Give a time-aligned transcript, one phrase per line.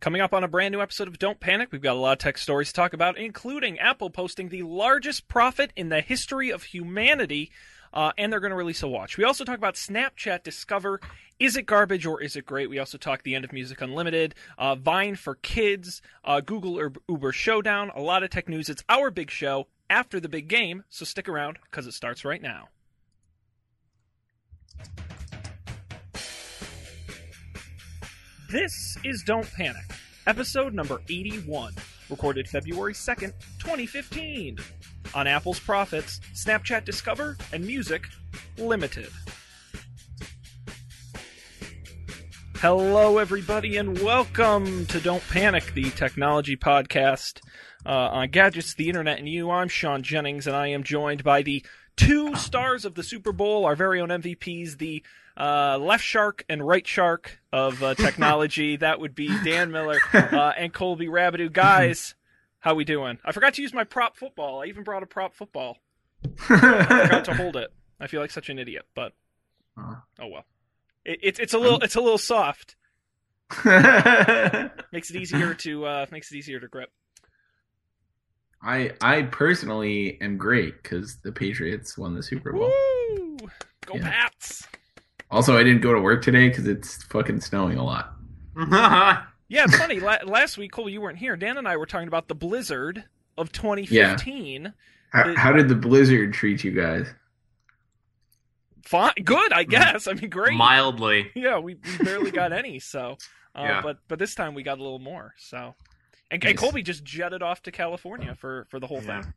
[0.00, 2.18] Coming up on a brand new episode of Don't Panic, we've got a lot of
[2.18, 6.62] tech stories to talk about, including Apple posting the largest profit in the history of
[6.62, 7.50] humanity,
[7.92, 9.18] uh, and they're going to release a watch.
[9.18, 11.02] We also talk about Snapchat Discover.
[11.38, 12.70] Is it garbage or is it great?
[12.70, 17.32] We also talk the end of Music Unlimited, uh, Vine for Kids, uh, Google Uber
[17.32, 18.70] Showdown, a lot of tech news.
[18.70, 22.40] It's our big show after the big game, so stick around because it starts right
[22.40, 22.70] now.
[28.50, 29.84] This is Don't Panic,
[30.26, 31.72] episode number 81,
[32.08, 34.58] recorded February 2nd, 2015,
[35.14, 38.02] on Apple's Profits, Snapchat Discover, and Music
[38.58, 39.08] Unlimited.
[42.56, 47.42] Hello, everybody, and welcome to Don't Panic, the technology podcast
[47.86, 49.48] uh, on gadgets, the internet, and you.
[49.52, 51.64] I'm Sean Jennings, and I am joined by the
[51.96, 55.04] two stars of the Super Bowl, our very own MVPs, the
[55.40, 58.76] uh, left shark and right shark of uh, technology.
[58.76, 61.50] that would be Dan Miller uh, and Colby Rabideau.
[61.52, 62.14] Guys,
[62.58, 63.18] how we doing?
[63.24, 64.62] I forgot to use my prop football.
[64.62, 65.78] I even brought a prop football.
[66.24, 67.72] I forgot to hold it.
[67.98, 69.12] I feel like such an idiot, but
[69.78, 70.44] oh well.
[71.04, 72.76] It, it's it's a little it's a little soft.
[74.92, 76.90] makes it easier to uh, makes it easier to grip.
[78.62, 82.70] I I personally am great because the Patriots won the Super Bowl.
[82.70, 83.38] Woo!
[83.86, 84.02] Go Yeah.
[84.02, 84.66] Pats!
[85.30, 88.14] Also, I didn't go to work today because it's fucking snowing a lot.
[89.52, 89.98] Yeah, it's funny.
[89.98, 91.36] La- last week, Cole, you weren't here.
[91.36, 93.02] Dan and I were talking about the blizzard
[93.36, 94.72] of 2015.
[95.12, 97.08] How, It- how did the blizzard treat you guys?
[98.84, 100.06] Fine, good, I guess.
[100.06, 100.54] I mean, great.
[100.56, 101.32] Mildly.
[101.34, 102.78] Yeah, we, we barely got any.
[102.78, 103.16] So,
[103.56, 103.80] uh, Yeah.
[103.82, 105.34] but but this time we got a little more.
[105.36, 105.74] So,
[106.30, 109.22] and, and Colby just jetted off to California for for the whole Yeah.
[109.22, 109.34] thing.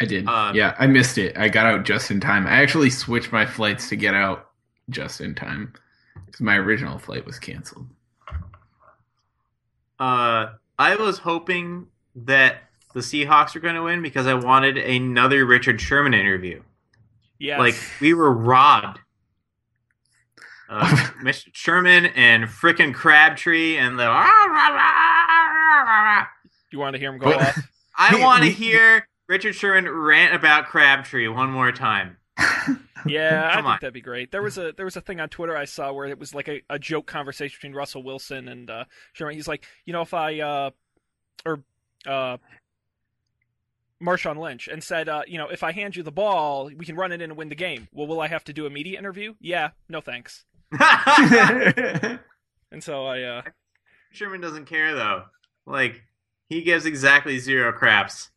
[0.00, 0.26] I did.
[0.26, 1.36] Um, yeah, I missed it.
[1.36, 2.46] I got out just in time.
[2.46, 4.50] I actually switched my flights to get out
[4.90, 5.72] just in time
[6.24, 7.86] because my original flight was canceled.
[9.98, 12.62] Uh, I was hoping that
[12.94, 16.62] the Seahawks were going to win because I wanted another Richard Sherman interview.
[17.38, 17.58] Yes.
[17.58, 19.00] Like we were robbed.
[20.68, 20.86] Uh,
[21.22, 21.48] Mr.
[21.52, 24.04] Sherman and frickin' Crabtree and the.
[26.70, 27.58] you want to hear him go off?
[27.96, 32.16] I want to hear Richard Sherman rant about Crabtree one more time.
[33.06, 34.32] Yeah, I Come think that'd be great.
[34.32, 36.48] There was a there was a thing on Twitter I saw where it was like
[36.48, 39.36] a, a joke conversation between Russell Wilson and uh, Sherman.
[39.36, 40.70] He's like, you know, if I uh,
[41.46, 41.62] or
[42.04, 42.38] uh,
[44.02, 46.96] Marshawn Lynch and said, uh, you know, if I hand you the ball, we can
[46.96, 47.86] run it in and win the game.
[47.92, 49.34] Well, will I have to do a media interview?
[49.40, 50.44] Yeah, no thanks.
[52.70, 53.42] And so I, uh,
[54.10, 55.24] Sherman doesn't care though.
[55.66, 56.02] Like
[56.48, 58.30] he gives exactly zero craps.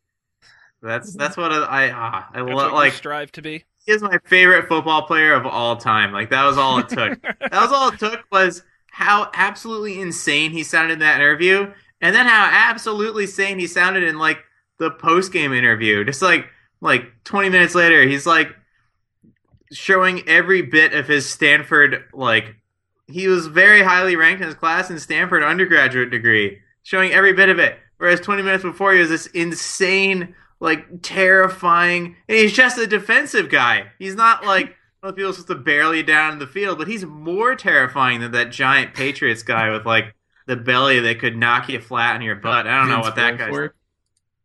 [0.81, 2.94] That's that's what I ah, I that's lo- what like.
[2.94, 3.64] strive to be.
[3.86, 6.12] He is my favorite football player of all time.
[6.12, 7.22] Like that was all it took.
[7.24, 11.72] that was all it took was how absolutely insane he sounded in that interview,
[12.02, 14.40] and then how absolutely sane he sounded in like
[14.78, 16.03] the post game interview.
[16.03, 16.47] Just like
[16.81, 18.56] like twenty minutes later, he's like
[19.72, 22.56] showing every bit of his Stanford like
[23.08, 27.50] he was very highly ranked in his class in Stanford undergraduate degree, showing every bit
[27.50, 27.78] of it.
[27.97, 33.49] Whereas 20 minutes before, he was this insane, like terrifying, and he's just a defensive
[33.49, 33.88] guy.
[33.99, 34.67] He's not like
[35.01, 37.55] one of the people supposed to barely you down in the field, but he's more
[37.55, 42.16] terrifying than that giant Patriots guy with like the belly that could knock you flat
[42.16, 42.67] on your butt.
[42.67, 43.51] I don't know what that guy's.
[43.51, 43.72] Wilfork?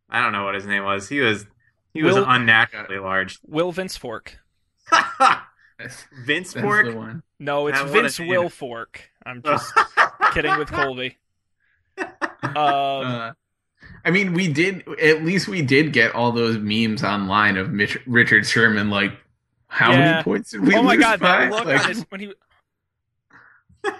[0.09, 1.07] I don't know what his name was.
[1.07, 1.45] He was
[1.93, 3.39] he was unnaturally large.
[3.47, 4.39] Will Vince Fork.
[6.25, 6.87] Vince that's Fork.
[7.39, 8.19] No, it's Now, Vince.
[8.19, 9.11] Will Fork.
[9.25, 9.73] I'm just
[10.33, 11.17] kidding with Colby.
[11.97, 12.07] Um,
[12.55, 13.31] Uh,
[14.07, 14.87] I mean, we did.
[15.01, 18.89] At least we did get all those memes online of Mitch, Richard Sherman.
[18.89, 19.11] Like,
[19.67, 19.99] how Yeah.
[19.99, 21.49] many points did we oh my lose god, by?
[21.49, 22.33] look Like, his when he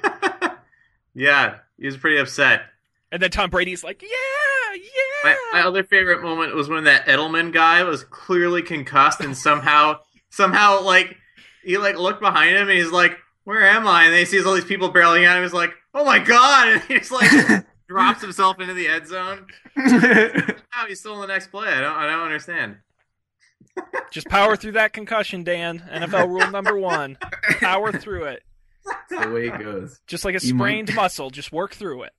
[1.13, 2.61] yeah, he was pretty upset.
[3.11, 4.09] and then Tom Brady's like, yeah,
[4.75, 4.81] yeah.
[5.23, 9.99] My, my other favorite moment was when that Edelman guy was clearly concussed and somehow
[10.29, 11.17] somehow like
[11.63, 14.45] he like looked behind him and he's like, "Where am I?" And then he sees
[14.45, 15.43] all these people barreling at him.
[15.43, 19.47] He's like, "Oh my god!" And he's like drops himself into the end zone.
[20.69, 21.67] How he's still in the next play?
[21.69, 22.77] I don't I don't understand.
[24.11, 25.79] Just power through that concussion, Dan.
[25.91, 27.17] NFL rule number one:
[27.59, 28.43] power through it.
[29.09, 29.99] the way it goes.
[30.07, 32.13] Just like a You might- sprained muscle, just work through it.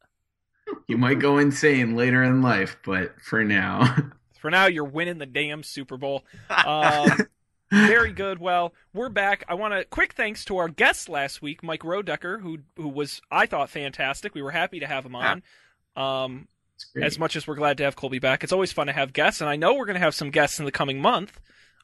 [0.87, 3.97] You might go insane later in life, but for now,
[4.41, 6.25] For now, you're winning the damn Super Bowl.
[6.67, 7.27] Um,
[7.71, 8.39] very good.
[8.39, 9.45] Well, we're back.
[9.49, 13.21] I want to quick thanks to our guest last week, Mike Rodecker, who who was
[13.31, 14.35] I thought fantastic.
[14.35, 15.43] We were happy to have him on.
[15.97, 16.49] Um,
[17.01, 19.41] as much as we're glad to have Colby back, it's always fun to have guests,
[19.41, 21.41] and I know we're going to have some guests in the coming month.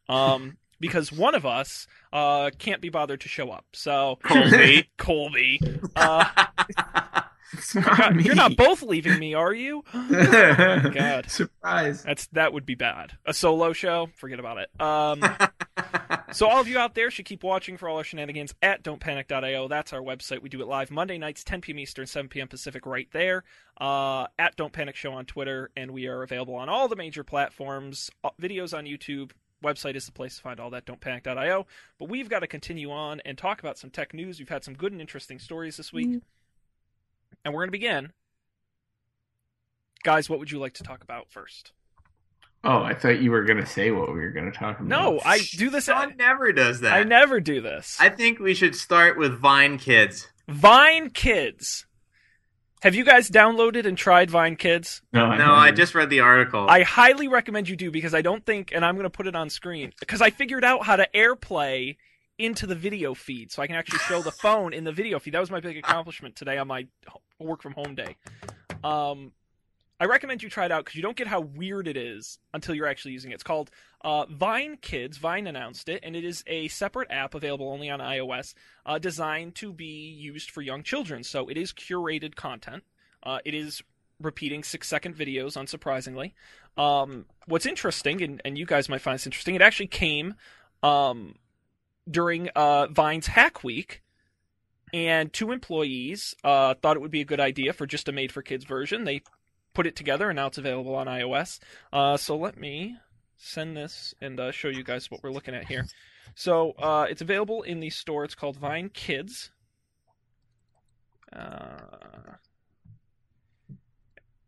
[0.09, 3.65] Um, because one of us uh, can't be bothered to show up.
[3.73, 4.89] So Colby.
[4.99, 5.61] Colby,
[5.97, 6.25] uh,
[7.75, 8.25] not God, me.
[8.25, 9.85] you're not both leaving me, are you?
[9.93, 11.31] God.
[11.31, 12.03] Surprise.
[12.03, 13.13] That's that would be bad.
[13.27, 14.81] A solo show, forget about it.
[14.81, 15.23] Um,
[16.33, 19.69] so all of you out there should keep watching for all our shenanigans at don'tpanic.io.
[19.69, 20.43] That's our website.
[20.43, 21.79] We do it live Monday nights, 10 p.m.
[21.79, 22.49] Eastern, 7 p.m.
[22.49, 23.45] Pacific, right there.
[23.81, 27.25] Uh, at Don't Panic Show on Twitter, and we are available on all the major
[27.25, 28.11] platforms.
[28.23, 29.33] Uh, videos on YouTube.
[29.65, 30.85] Website is the place to find all that.
[30.85, 31.67] Don'tPanic.io.
[31.99, 34.39] But we've got to continue on and talk about some tech news.
[34.39, 36.23] We've had some good and interesting stories this week,
[37.45, 38.13] and we're going to begin.
[40.03, 41.73] Guys, what would you like to talk about first?
[42.63, 44.89] Oh, I thought you were gonna say what we were gonna talk about.
[44.89, 45.85] No, I do this.
[45.85, 46.95] Sean never does that.
[46.95, 47.99] I never do this.
[48.01, 50.29] I think we should start with Vine Kids.
[50.49, 51.85] Vine Kids.
[52.83, 55.03] Have you guys downloaded and tried Vine Kids?
[55.13, 56.67] No, No, I just read the article.
[56.69, 59.35] I highly recommend you do because I don't think, and I'm going to put it
[59.35, 61.97] on screen, because I figured out how to AirPlay
[62.39, 65.35] into the video feed so I can actually show the phone in the video feed.
[65.35, 66.87] That was my big accomplishment today on my
[67.39, 68.17] work from home day.
[68.83, 69.33] Um,
[70.01, 72.75] I recommend you try it out because you don't get how weird it is until
[72.75, 73.35] you're actually using it.
[73.35, 73.71] It's called
[74.03, 75.19] uh, Vine Kids.
[75.19, 78.55] Vine announced it, and it is a separate app available only on iOS,
[78.85, 81.23] uh, designed to be used for young children.
[81.23, 82.83] So it is curated content.
[83.23, 83.83] Uh, it is
[84.21, 86.33] repeating six second videos, unsurprisingly.
[86.77, 90.35] Um, what's interesting, and, and you guys might find this interesting, it actually came
[90.83, 91.37] um,
[92.11, 94.03] during uh, Vine's Hack Week.
[94.93, 98.31] And two employees uh, thought it would be a good idea for just a made
[98.31, 99.03] for kids version.
[99.03, 99.23] They
[99.75, 101.59] put it together, and now it's available on iOS.
[101.93, 102.97] Uh, so let me
[103.37, 105.85] send this and uh, show you guys what we're looking at here.
[106.35, 108.25] So uh, it's available in the store.
[108.25, 109.51] It's called Vine Kids.
[111.33, 112.37] Uh,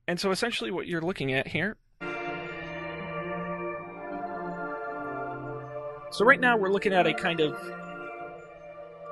[0.07, 1.77] and so essentially, what you're looking at here.
[6.11, 7.57] So right now, we're looking at a kind of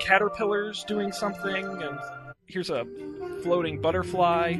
[0.00, 1.98] caterpillars doing something, and
[2.46, 2.86] here's a
[3.42, 4.54] floating butterfly.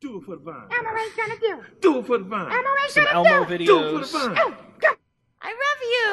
[0.00, 0.68] Do it for the vine.
[0.70, 1.80] I'm already trying to do it.
[1.82, 2.50] Do it for the vine.
[2.50, 3.58] I'm already Some trying to Elmo do it.
[3.66, 4.38] Do it for the vine.
[4.40, 4.88] Oh, go.
[5.42, 6.06] I love you.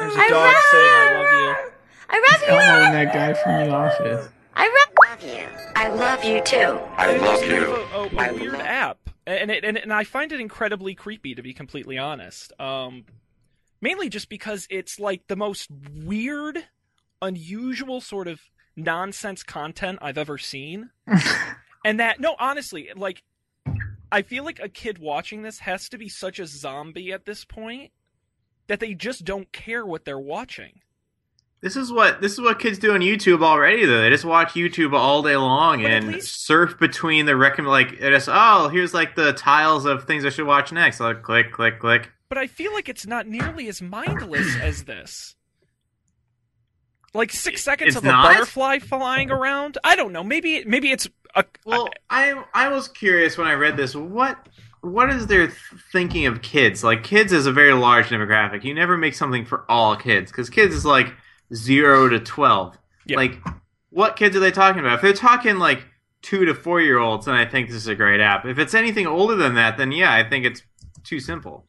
[0.00, 1.54] There's a I dog saying, "I love you."
[2.08, 2.48] I love you.
[2.48, 4.28] Elmo and that guy from the office.
[4.54, 5.46] I love, love you.
[5.76, 6.78] I love you too.
[6.96, 7.66] I love you.
[7.66, 11.42] a, a, a weird app, and it, and and I find it incredibly creepy to
[11.42, 12.52] be completely honest.
[12.60, 13.04] Um,
[13.80, 16.58] mainly just because it's like the most weird,
[17.22, 18.40] unusual sort of
[18.76, 20.90] nonsense content I've ever seen,
[21.84, 23.22] and that no, honestly, like
[24.12, 27.44] I feel like a kid watching this has to be such a zombie at this
[27.44, 27.92] point
[28.66, 30.80] that they just don't care what they're watching.
[31.62, 33.84] This is what this is what kids do on YouTube already.
[33.84, 37.70] Though they just watch YouTube all day long But and least- surf between the recommend.
[37.70, 38.28] Like it is.
[38.32, 41.00] Oh, here's like the tiles of things I should watch next.
[41.00, 42.10] Like click, click, click.
[42.30, 45.36] but I feel like it's not nearly as mindless as this.
[47.12, 49.76] Like six seconds It's of a butterfly flying around.
[49.82, 50.22] I don't know.
[50.22, 51.44] Maybe maybe it's a.
[51.66, 53.94] Well, I I was curious when I read this.
[53.96, 54.48] What
[54.80, 55.52] what is their
[55.92, 56.82] thinking of kids?
[56.84, 58.64] Like kids is a very large demographic.
[58.64, 61.12] You never make something for all kids because kids is like
[61.54, 62.78] zero to twelve.
[63.06, 63.16] Yeah.
[63.16, 63.40] Like
[63.90, 64.94] what kids are they talking about?
[64.94, 65.84] If they're talking like
[66.22, 68.46] two to four year olds, then I think this is a great app.
[68.46, 70.62] If it's anything older than that, then yeah, I think it's
[71.04, 71.66] too simple.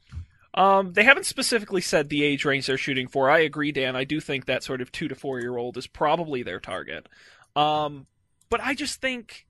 [0.53, 3.29] Um, they haven't specifically said the age range they're shooting for.
[3.29, 3.95] I agree, Dan.
[3.95, 7.07] I do think that sort of two to four year old is probably their target.
[7.55, 8.05] Um,
[8.49, 9.45] but I just think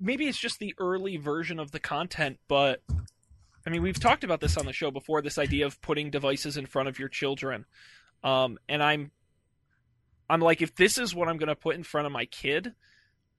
[0.00, 2.38] maybe it's just the early version of the content.
[2.48, 2.82] But
[3.66, 5.22] I mean, we've talked about this on the show before.
[5.22, 7.66] This idea of putting devices in front of your children,
[8.22, 9.10] um, and I'm,
[10.30, 12.72] I'm like, if this is what I'm going to put in front of my kid,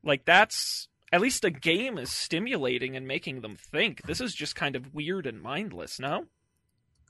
[0.04, 4.02] like that's at least a game is stimulating and making them think.
[4.04, 6.00] This is just kind of weird and mindless.
[6.00, 6.26] No.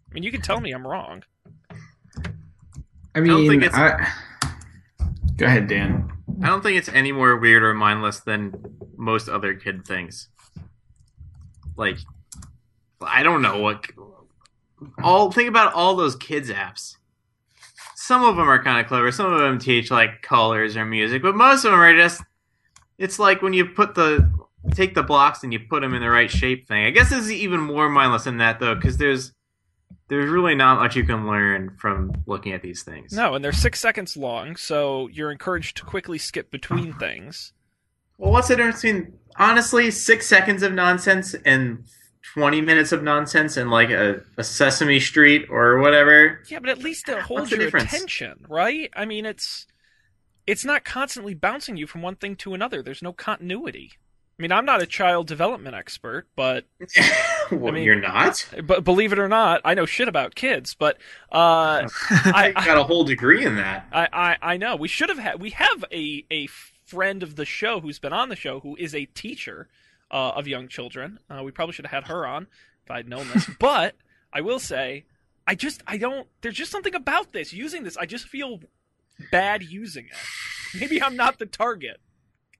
[0.09, 1.23] I mean, you can tell me I'm wrong.
[3.13, 4.11] I don't mean, think it's- I...
[5.35, 6.11] go ahead, Dan.
[6.43, 8.53] I don't think it's any more weird or mindless than
[8.97, 10.29] most other kid things.
[11.75, 11.97] Like,
[13.01, 13.85] I don't know what.
[15.03, 16.97] All think about all those kids apps.
[18.01, 19.11] Some of them are kind of clever.
[19.11, 22.23] Some of them teach like colors or music, but most of them are just.
[22.97, 24.29] It's like when you put the
[24.71, 26.85] take the blocks and you put them in the right shape thing.
[26.85, 29.33] I guess this is even more mindless than that though, because there's
[30.07, 33.13] there's really not much you can learn from looking at these things.
[33.13, 37.53] No, and they're six seconds long, so you're encouraged to quickly skip between things.
[38.17, 41.85] Well, what's the difference between honestly six seconds of nonsense and
[42.33, 46.41] twenty minutes of nonsense and like a, a Sesame Street or whatever?
[46.47, 47.93] Yeah, but at least it holds your difference?
[47.93, 48.89] attention, right?
[48.95, 49.67] I mean, it's
[50.47, 52.81] it's not constantly bouncing you from one thing to another.
[52.81, 53.91] There's no continuity.
[53.93, 53.97] I
[54.39, 56.65] I mean, I'm not a child development expert, but
[57.51, 58.47] well, mean- you're not.
[58.63, 60.73] but believe it or not, I know shit about kids.
[60.73, 60.97] But
[61.31, 63.85] uh, I I, got a whole degree in that.
[63.91, 67.45] I, I I know we should have had we have a a friend of the
[67.45, 69.67] show who's been on the show who is a teacher
[70.11, 71.19] uh, of young children.
[71.29, 72.47] Uh, we probably should have had her on
[72.83, 73.49] if I'd known this.
[73.59, 73.95] but
[74.31, 75.05] I will say,
[75.47, 76.27] I just I don't.
[76.41, 77.97] There's just something about this using this.
[77.97, 78.59] I just feel
[79.31, 80.79] bad using it.
[80.79, 81.99] Maybe I'm not the target.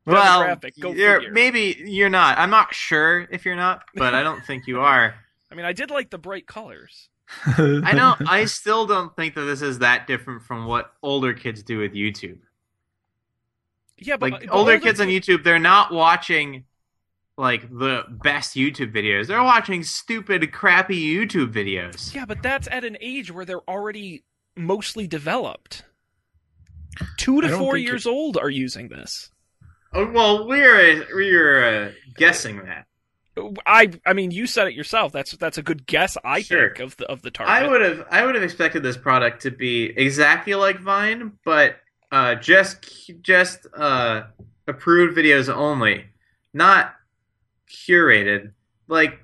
[0.05, 2.37] Well, go you're, maybe you're not.
[2.39, 5.13] I'm not sure if you're not, but I don't think you are.
[5.51, 7.09] I mean, I did like the bright colors.
[7.45, 8.29] I don't.
[8.29, 11.93] I still don't think that this is that different from what older kids do with
[11.93, 12.39] YouTube.
[13.97, 16.65] Yeah, but Like but older kids on YouTube, they're not watching
[17.41, 19.25] like the best YouTube videos.
[19.25, 22.13] They're watching stupid, crappy YouTube videos.
[22.13, 24.23] Yeah, but that's at an age where they're already
[24.55, 25.83] mostly developed.
[27.17, 29.31] Two to don't four think years old are using this.
[29.91, 32.85] Oh, well, we're we're uh, guessing that.
[33.65, 35.11] I I mean, you said it yourself.
[35.11, 36.17] That's that's a good guess.
[36.23, 36.67] I Sure.
[36.75, 37.55] think of the of the target.
[37.55, 41.77] I would have I would have expected this product to be exactly like Vine, but
[42.11, 44.23] uh, just just uh,
[44.67, 46.05] approved videos only,
[46.53, 46.93] not
[47.71, 48.51] curated.
[48.87, 49.19] Like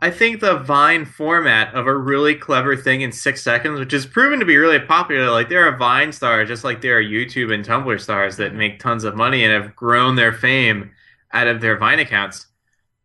[0.00, 4.04] I think the Vine format of a really clever thing in six seconds, which is
[4.04, 5.30] proven to be really popular.
[5.30, 8.78] Like there are Vine stars, just like there are YouTube and Tumblr stars that make
[8.78, 10.90] tons of money and have grown their fame
[11.32, 12.46] out of their Vine accounts.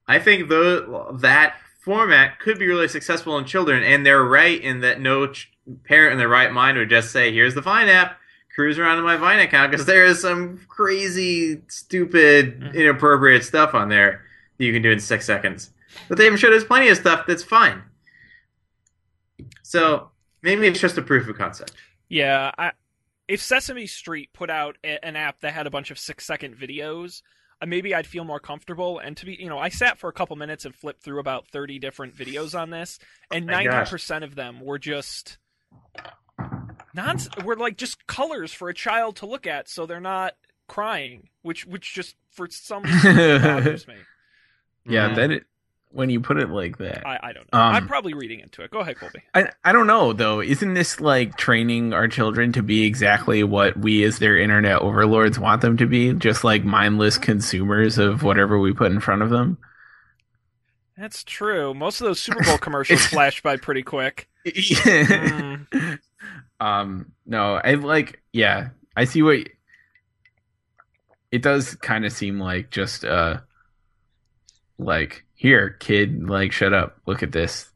[0.08, 4.82] I think though that format could be really successful in children, and they're right in
[4.82, 5.50] that no ch-
[5.86, 8.20] parent in their right mind would just say, "Here's the Vine app,
[8.54, 12.74] cruise around in my Vine account," because there is some crazy, stupid, Mhm.
[12.74, 14.26] inappropriate stuff on there
[14.62, 15.72] that you can do in six seconds.
[16.08, 17.82] But they even showed us plenty of stuff that's fine.
[19.64, 20.12] So
[20.44, 21.74] maybe it's just a proof of concept.
[22.10, 22.72] Yeah, I,
[23.28, 26.56] if Sesame Street put out a, an app that had a bunch of six second
[26.56, 27.24] videos,
[27.60, 29.00] uh, maybe I'd feel more comfortable.
[29.00, 31.48] And to be, you know, I sat for a couple minutes and flipped through about
[31.48, 33.00] thirty different videos on this,
[33.32, 35.40] and Oh ninety percent of them were just
[36.94, 40.36] non, were like just colors for a child to look at, so they're not
[40.68, 43.96] crying, which which just for some reason bothers me.
[44.86, 45.16] Yeah, Mhm.
[45.16, 45.44] that it,
[45.94, 47.60] when you put it like that, I, I don't know.
[47.60, 48.72] Um, I'm probably reading into it.
[48.72, 49.24] Go ahead, Colby.
[49.34, 50.42] I I don't know though.
[50.42, 55.38] Isn't this like training our children to be exactly what we as their internet overlords
[55.38, 56.14] want them to be?
[56.14, 59.58] Just like mindless consumers of whatever we put in front of them.
[60.98, 61.74] That's true.
[61.74, 64.30] Most of those Super Bowl commercials flash by pretty quick.
[64.46, 66.00] Mm.
[66.62, 69.40] um no, I like yeah, I see what
[71.32, 73.40] it does kind of seem like just uh
[74.82, 76.98] like here kid like shut up.
[77.06, 77.70] Look at this.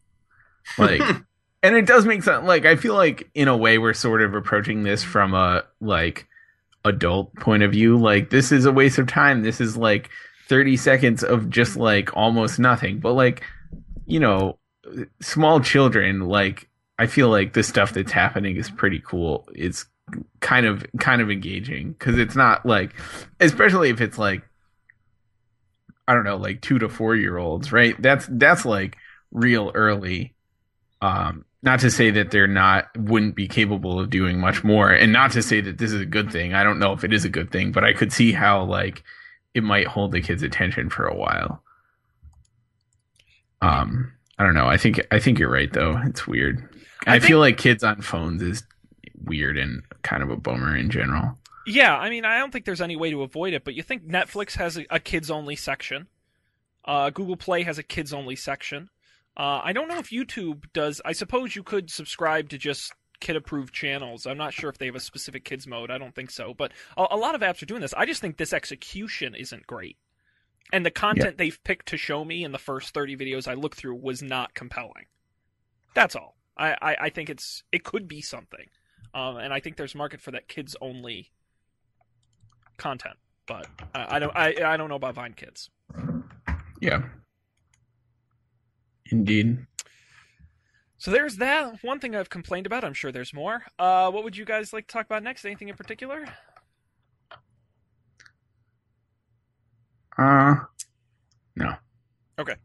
[0.78, 1.02] Like
[1.64, 2.46] and it does make sense.
[2.46, 6.28] Like i feel like in a way we're sort of approaching this from a like
[6.84, 7.98] adult point of view.
[7.98, 9.44] Like this is a waste of time.
[9.44, 10.10] This is like
[10.48, 13.00] 30 seconds of just like almost nothing.
[13.00, 13.44] But like
[14.06, 14.60] you know
[15.20, 16.70] small children like
[17.00, 19.48] i feel like the stuff that's happening is pretty cool.
[19.54, 19.86] It's
[20.40, 22.94] kind of kind of engaging because it's not like
[23.40, 24.44] especially if it's like
[26.08, 28.00] i don't know like two to four year olds right?
[28.02, 28.98] That's that's like
[29.32, 30.34] real early
[31.02, 34.92] um not to say that they're not wouldn't be capable of doing much more.
[34.92, 36.54] And not to say that this is a good thing.
[36.54, 39.04] I don't know if it is a good thing but i could see how like
[39.54, 41.64] it might hold the kids attention for a while.
[43.62, 44.68] Um i don't know.
[44.68, 46.00] I think i think you're right though.
[46.06, 46.68] It's weird.
[47.08, 48.64] I i, think- feel like kids on phones is
[49.24, 52.82] weird and kind of a bummer in general Yeah, I mean, I don't think there's
[52.82, 56.08] any way to avoid it, but you think Netflix has a, a kids only section.
[56.84, 58.90] Uh, Google Play has a kids only section.
[59.36, 61.02] Uh, I don't know if YouTube does.
[61.04, 64.26] I suppose you could subscribe to just kid approved channels.
[64.28, 65.90] I'm not sure if they have a specific kids mode.
[65.90, 66.54] I don't think so.
[66.54, 67.94] But a, a lot of apps are doing this.
[67.96, 69.98] I just think this execution isn't great.
[70.72, 73.78] And the content they've picked to show me in the first 30 videos I looked
[73.78, 75.06] through was not compelling.
[75.94, 76.36] That's all.
[76.58, 78.68] I, I, I think it's it could be something.
[79.14, 81.32] Um, and I think there's market for that kids only
[82.78, 83.16] content.
[83.48, 85.70] But I, I don't I, I don't know about Vine Kids.
[86.82, 87.04] yeah
[89.12, 89.66] indeed
[90.98, 91.84] So there's that.
[91.84, 92.84] One thing I've complained about.
[92.84, 93.62] I'm sure there's more.
[93.78, 95.46] Uh, what would you guys like to talk about next?
[95.46, 96.26] Anything in particular?
[100.18, 100.56] uh
[101.56, 101.76] no
[102.38, 102.56] Okay.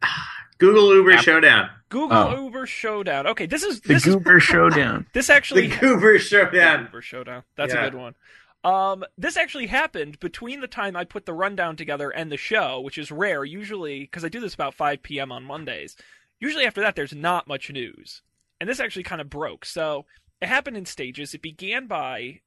[0.59, 1.71] Google Uber App- Showdown.
[1.91, 2.45] Google Oh.
[2.45, 3.27] Uber Showdown.
[3.29, 6.85] Okay, this is the this is goober showdown this actually The Uber Showdown.
[6.87, 7.43] Uber Showdown.
[7.57, 7.85] That's Yeah.
[7.87, 8.15] a good one.
[8.63, 12.81] Um, this actually happened between the time I put the rundown together and the show,
[12.81, 13.45] which is rare.
[13.45, 15.33] Usually, because I do this about 5 p.m.
[15.33, 15.97] on Mondays.
[16.41, 18.23] Usually after that, there's not much news,
[18.61, 19.65] and this actually kind of broke.
[19.65, 20.05] So
[20.41, 21.35] it happened in stages.
[21.35, 22.41] It began by,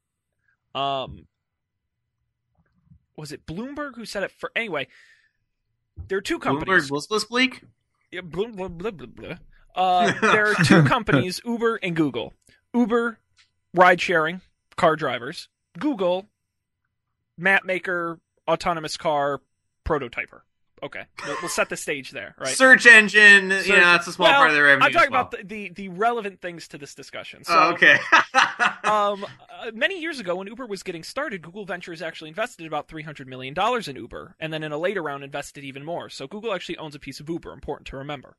[0.75, 1.27] um,
[3.15, 4.51] was it Bloomberg who said it for?
[4.55, 4.87] Anyway,
[6.07, 6.91] there are two Bloomberg companies.
[6.91, 7.63] listless bleak.
[8.11, 9.37] Yeah, blah, blah, blah, blah.
[9.75, 12.33] Uh, there are two companies, Uber and Google.
[12.73, 13.17] Uber,
[13.73, 14.41] ride sharing,
[14.75, 15.49] car drivers.
[15.79, 16.27] Google,
[17.37, 19.41] map maker, autonomous car,
[19.85, 20.41] prototyper.
[20.81, 22.49] Okay, we'll, we'll set the stage there, right?
[22.49, 23.51] Search engine.
[23.51, 24.85] Search- you know, that's a small Well, part of their revenue.
[24.85, 25.21] I'm talking well.
[25.21, 27.45] about the, the, the relevant things to this discussion.
[27.45, 27.97] So, oh, okay.
[28.83, 32.89] um, uh, many years ago, when Uber was getting started, Google Ventures actually invested about
[32.89, 33.55] $300 million
[33.87, 36.09] in Uber, and then in a later round invested even more.
[36.09, 38.35] So Google actually owns a piece of Uber, important to remember.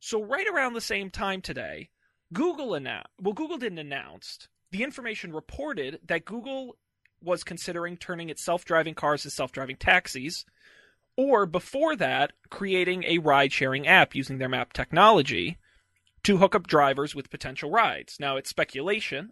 [0.00, 1.90] So right around the same time today,
[2.32, 6.76] Google announced, well, Google didn't announce, the information reported that Google
[7.22, 10.44] was considering turning its self-driving cars into self-driving taxis,
[11.16, 15.58] or before that, creating a ride-sharing app using their map technology
[16.24, 18.16] to hook up drivers with potential rides.
[18.18, 19.30] Now, it's speculation,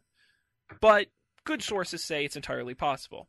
[0.80, 1.08] but
[1.44, 3.28] good sources say it's entirely possible.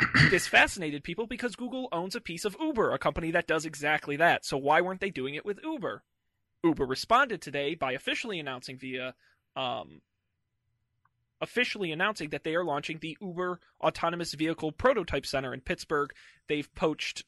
[0.30, 4.16] this fascinated people because Google owns a piece of Uber, a company that does exactly
[4.16, 4.44] that.
[4.44, 6.02] So why weren't they doing it with Uber?
[6.64, 9.14] Uber responded today by officially announcing via
[9.54, 10.00] um,
[11.40, 16.12] officially announcing that they are launching the Uber Autonomous Vehicle Prototype Center in Pittsburgh.
[16.48, 17.24] They've poached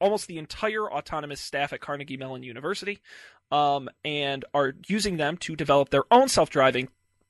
[0.00, 3.00] almost the entire autonomous staff at Carnegie Mellon University
[3.50, 6.88] um, and are using them to develop their own self-driving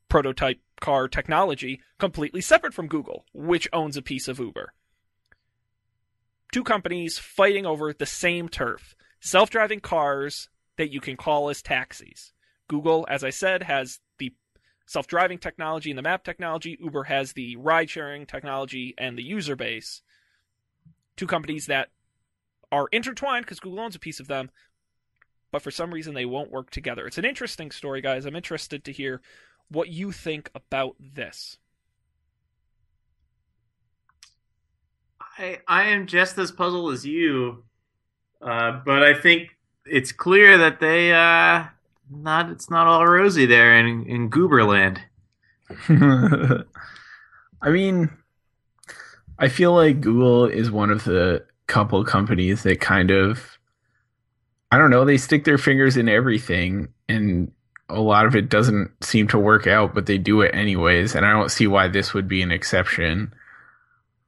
[0.08, 4.72] prototype car technology completely separate from Google, which owns a piece of Uber.
[6.52, 8.94] Two companies fighting over the same turf.
[9.20, 12.32] Self-driving cars that you can call as taxis.
[12.68, 14.32] Google, as I said, has the
[14.86, 16.78] self-driving technology and the map technology.
[16.80, 20.02] Uber has the ride-sharing technology and the user base.
[21.16, 21.88] Two companies that
[22.72, 24.50] are intertwined because Google owns a piece of them,
[25.52, 27.06] but for some reason they won't work together.
[27.06, 28.26] It's an interesting story, guys.
[28.26, 29.20] I'm interested to hear
[29.68, 31.58] what you think about this.
[35.38, 37.64] I I am just as puzzled as you,
[38.40, 39.50] uh, but I think
[39.84, 41.64] it's clear that they uh,
[42.10, 44.98] not it's not all rosy there in in Gooberland.
[47.62, 48.10] I mean,
[49.38, 53.58] I feel like Google is one of the couple companies that kind of,
[54.70, 57.50] I don't know, they stick their fingers in everything, and
[57.88, 61.14] a lot of it doesn't seem to work out, but they do it anyways.
[61.14, 63.32] And I don't see why this would be an exception.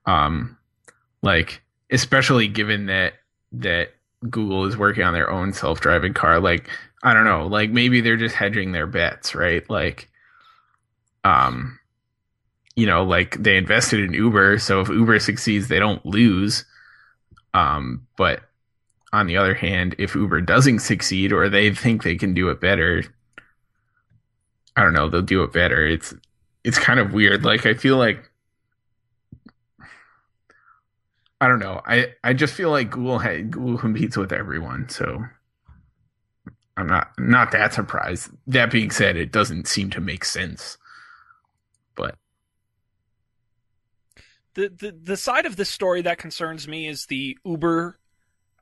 [0.07, 0.57] Um,
[1.23, 3.14] like especially given that
[3.53, 3.95] that
[4.29, 6.41] Google is working on their own self-driving car.
[6.41, 6.69] Like
[7.03, 9.69] I don't know, like maybe they're just hedging their bets, right?
[9.71, 10.11] Like,
[11.25, 11.79] um,
[12.75, 16.65] you know, like they invested in Uber, so if Uber succeeds, they don't lose.
[17.55, 18.43] Um, but
[19.13, 22.61] on the other hand, if Uber doesn't succeed or they think they can do it
[22.61, 23.05] better,
[24.77, 25.87] I don't know, they'll do it better.
[25.87, 26.15] It's
[26.65, 27.45] it's kind of weird.
[27.45, 28.31] Like I feel like
[31.41, 31.81] I don't know.
[31.87, 35.25] I I just feel like Google ha- Google competes with everyone, so
[36.79, 38.31] I'm not not that surprised.
[38.47, 40.79] That being said, it doesn't seem to make sense.
[41.97, 42.14] But
[44.55, 47.99] The, the the side of this story that concerns me is the Uber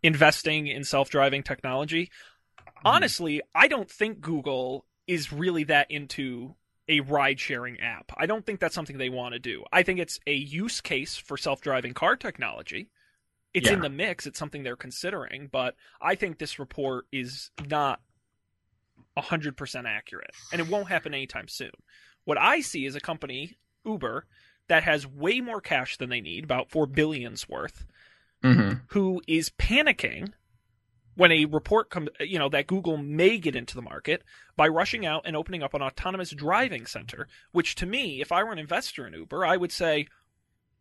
[0.02, 2.10] investing in self-driving technology.
[2.58, 2.86] Mm-hmm.
[2.86, 6.54] Honestly, I don't think Google is really that into
[6.88, 8.12] a ride sharing app.
[8.16, 9.64] I don't think that's something they want to do.
[9.72, 12.88] I think it's a use case for self driving car technology.
[13.54, 18.00] It's in the mix, it's something they're considering, but I think this report is not
[19.16, 21.70] 100% accurate, and it won't happen anytime soon.
[22.24, 24.26] What I see is a company, Uber,
[24.68, 27.86] that has way more cash than they need, about 4 billion's worth,
[28.42, 28.82] mhm.
[28.88, 30.32] who is panicking
[31.14, 34.22] when a report comes, you know, that Google may get into the market
[34.54, 38.44] by rushing out and opening up an autonomous driving center, which to me, if I
[38.44, 40.08] were an investor in Uber, I would say,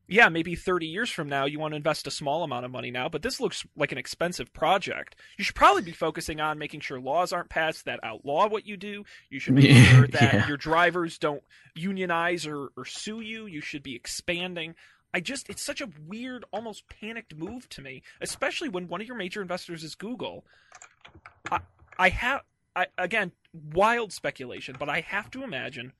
[0.08, 2.92] yeah, maybe 30 years from now, you want to invest a small amount of money
[2.92, 5.16] now, but this looks like an expensive project.
[5.38, 8.78] You should probably be focusing on making sure laws aren't passed that outlaw what you
[8.78, 9.04] do.
[9.30, 10.48] You should make sure that yeah.
[10.48, 13.48] your drivers don't unionize or, or sue you.
[13.48, 14.76] You should be expanding.
[15.14, 19.08] I just, it's such a weird, almost panicked move to me, especially when one of
[19.08, 20.46] your major investors is Google.
[21.50, 21.62] I,
[21.98, 22.42] I have,
[22.76, 23.32] I, again,
[23.74, 25.94] wild speculation, but I have to imagine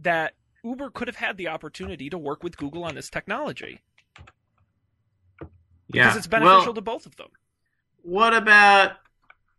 [0.00, 3.80] that Uber could have had the opportunity to work with Google on this technology
[5.40, 5.46] Yeah,
[6.04, 7.28] because it's beneficial Well, to both of them.
[8.02, 8.92] what about?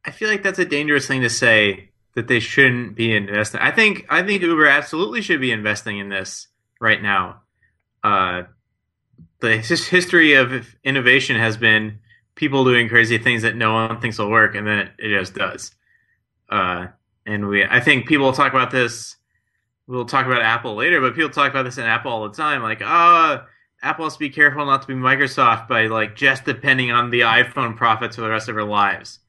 [0.06, 3.62] I feel like that's a dangerous thing to say that they shouldn't be investing.
[3.62, 6.48] I think I think Uber absolutely should be investing in this
[6.80, 7.42] right now.
[8.04, 8.44] Uh,
[9.40, 12.00] the his- history of innovation has been
[12.36, 15.36] people doing crazy things that no one thinks will work, and then it, it just
[15.36, 15.72] does.
[16.50, 16.88] Uh,
[17.26, 19.16] and we, I think people talk about this.
[19.88, 22.62] We'll talk about Apple later, but people talk about this in Apple all the time,
[22.62, 23.46] like, oh,
[23.84, 27.22] Apple has to be careful not to be Microsoft by like just depending on the
[27.22, 29.20] iPhone profits for the rest of our lives.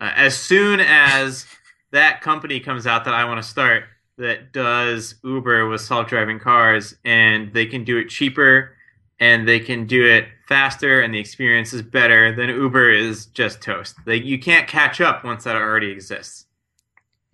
[0.00, 1.46] Uh, as soon as
[1.92, 3.84] that company comes out that I want to start
[4.18, 8.76] that does Uber with self-driving cars and they can do it cheaper
[9.20, 13.60] and they can do it faster and the experience is better, then Uber is just
[13.60, 13.96] toast.
[14.06, 16.46] Like you can't catch up once that already exists.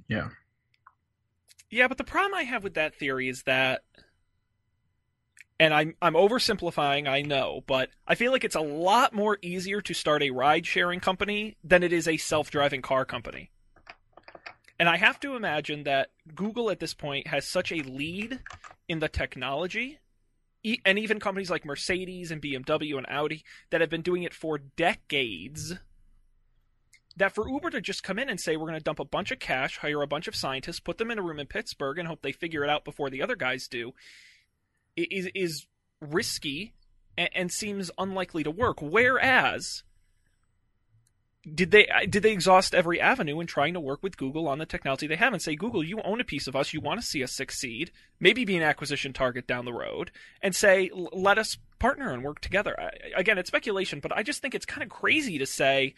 [0.09, 0.29] Yeah.
[1.70, 3.83] Yeah, but the problem I have with that theory is that
[5.61, 9.81] and I'm I'm oversimplifying, I know, but I feel like it's a lot more easier
[9.83, 13.50] to start a ride sharing company than it is a self-driving car company.
[14.78, 18.38] And I have to imagine that Google at this point has such a lead
[18.88, 19.98] in the technology
[20.85, 24.59] and even companies like Mercedes and BMW and Audi that have been doing it for
[24.59, 25.74] decades
[27.18, 29.31] that for Uber to just come in and say we're going to dump a bunch
[29.31, 32.09] of cash, hire a bunch of scientists, put them in a room in Pittsburgh, and
[32.09, 33.92] hope they figure it out before the other guys do,
[34.96, 35.66] is is
[36.00, 36.74] risky
[37.16, 38.81] and, and seems unlikely to work.
[38.81, 39.83] Whereas,
[41.54, 44.66] did they did they exhaust every avenue in trying to work with Google on the
[44.66, 47.07] technology they have and say, Google, you own a piece of us, you want to
[47.07, 51.59] see us succeed, maybe be an acquisition target down the road, and say, let us
[51.78, 52.78] partner and work together.
[52.78, 55.94] I, again, it's speculation, but I just think it's kind of crazy to say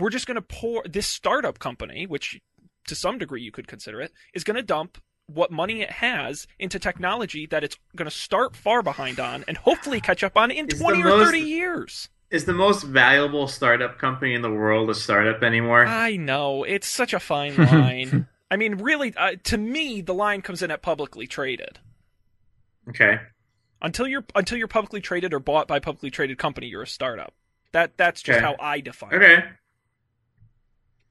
[0.00, 2.40] we're just going to pour this startup company, which
[2.88, 6.48] to some degree you could consider it, is going to dump what money it has
[6.58, 10.50] into technology that it's going to start far behind on and hopefully catch up on
[10.50, 12.08] in the 20 or most- 30 years.
[12.30, 15.84] Is the most valuable startup company in the world a startup anymore?
[15.84, 16.62] I know.
[16.62, 18.28] It's such a fine line.
[18.52, 21.80] I mean, really, uh, to me, the line comes in at publicly traded.
[22.88, 23.18] Okay.
[23.82, 26.86] Until you're until you're publicly traded or bought by a publicly traded company, you're a
[26.86, 27.32] startup.
[27.72, 28.44] That that's just Okay.
[28.46, 29.16] how I define it.
[29.16, 29.44] Okay.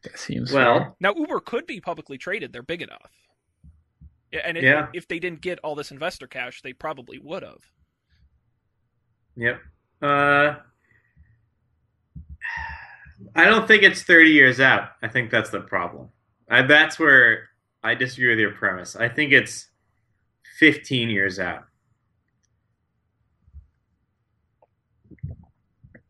[0.03, 3.11] That seems Well, Now Uber could be publicly traded; they're big enough.
[4.31, 4.87] Yeah, and it, Yeah.
[4.93, 7.61] if they didn't get all this investor cash, they probably would have.
[9.35, 9.61] Yep.
[10.01, 10.55] Uh,
[13.35, 14.91] I don't think it's 30 years out.
[15.01, 16.09] I think that's the problem.
[16.49, 17.49] I, that's where
[17.83, 18.95] I disagree with your premise.
[18.95, 19.67] I think it's
[20.59, 21.65] 15 years out.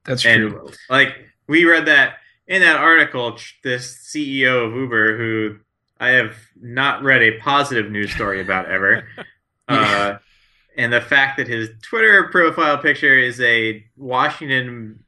[0.06, 0.71] That's And true.
[0.89, 1.15] like
[1.47, 2.15] we read that
[2.50, 5.58] in that article, this CEO of Uber, who
[6.00, 9.08] I have not read a positive news story about ever,
[9.68, 10.18] uh,
[10.76, 15.04] and the fact that his Twitter profile picture is a Washington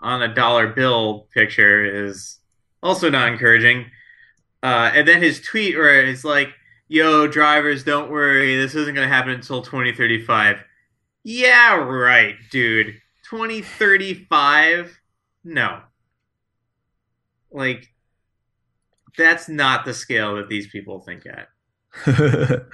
[0.00, 2.38] on a dollar bill picture is
[2.82, 3.86] also not encouraging.
[4.62, 6.50] Uh, and then his tweet where it's like,
[6.88, 10.62] "Yo, drivers, don't worry, this isn't going to happen until 2035."
[11.24, 13.00] Yeah, right, dude.
[13.30, 15.00] 2035?
[15.44, 15.80] No.
[17.52, 17.92] Like,
[19.16, 21.48] that's not the scale that these people think at.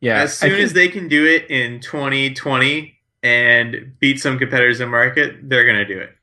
[0.00, 0.22] yeah.
[0.22, 4.88] as soon think- as they can do it in 2020 and beat some competitors in
[4.88, 6.16] market, they're going to do it.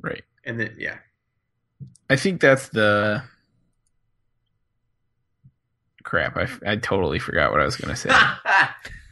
[0.00, 0.22] right.
[0.44, 0.96] And then, yeah.
[2.10, 3.22] I think that's the
[6.02, 6.36] crap.
[6.36, 8.10] I, I totally forgot what I was going to say.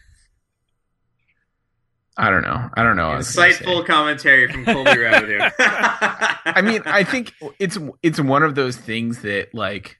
[2.17, 2.71] I don't know.
[2.75, 3.09] I don't know.
[3.09, 3.65] what I was gonna say.
[3.65, 5.51] Insightful commentary from Colby Rabideau.
[5.59, 9.99] I mean, I think it's it's one of those things that like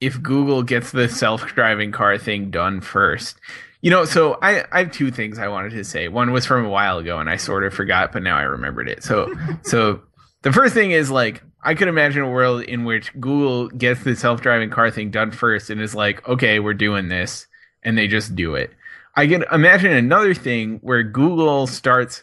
[0.00, 3.38] if Google gets the self-driving car thing done first.
[3.82, 6.08] You know, so I I have two things I wanted to say.
[6.08, 8.88] One was from a while ago and I sort of forgot, but now I remembered
[8.88, 9.04] it.
[9.04, 10.00] So so
[10.42, 14.16] the first thing is like I could imagine a world in which Google gets the
[14.16, 17.46] self-driving car thing done first and is like, "Okay, we're doing this."
[17.82, 18.70] And they just do it.
[19.14, 22.22] I can imagine another thing where Google starts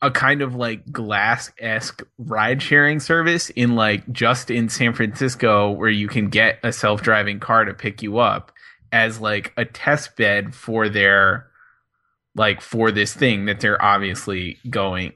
[0.00, 5.70] a kind of like glass esque ride sharing service in like just in San Francisco
[5.70, 8.52] where you can get a self driving car to pick you up
[8.92, 11.48] as like a test bed for their
[12.36, 15.12] like for this thing that they're obviously going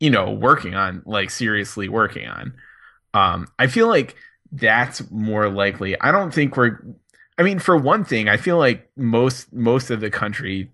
[0.00, 2.54] you know working on like seriously working on.
[3.12, 4.16] Um i feel like
[4.54, 6.00] that's more likely.
[6.00, 6.80] I don't think we're
[7.38, 10.70] i mean for one thing i feel like most most of the country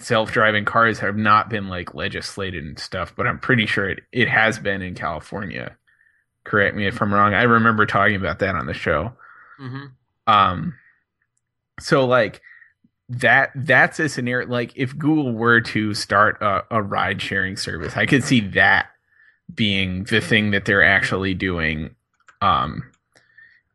[0.00, 4.28] self-driving cars have not been like legislated and stuff but i'm pretty sure it, it
[4.28, 5.76] has been in california.
[6.44, 7.32] Correct me if i'm wrong.
[7.32, 9.12] I remember talking about that on the show.
[9.60, 9.92] Mhm.
[10.26, 10.74] um
[11.80, 12.42] so like
[13.08, 17.96] that that's a scenario like if google were to start a, a ride sharing service
[17.96, 18.86] i could see that
[19.54, 21.94] being the thing that they're actually doing
[22.40, 22.82] um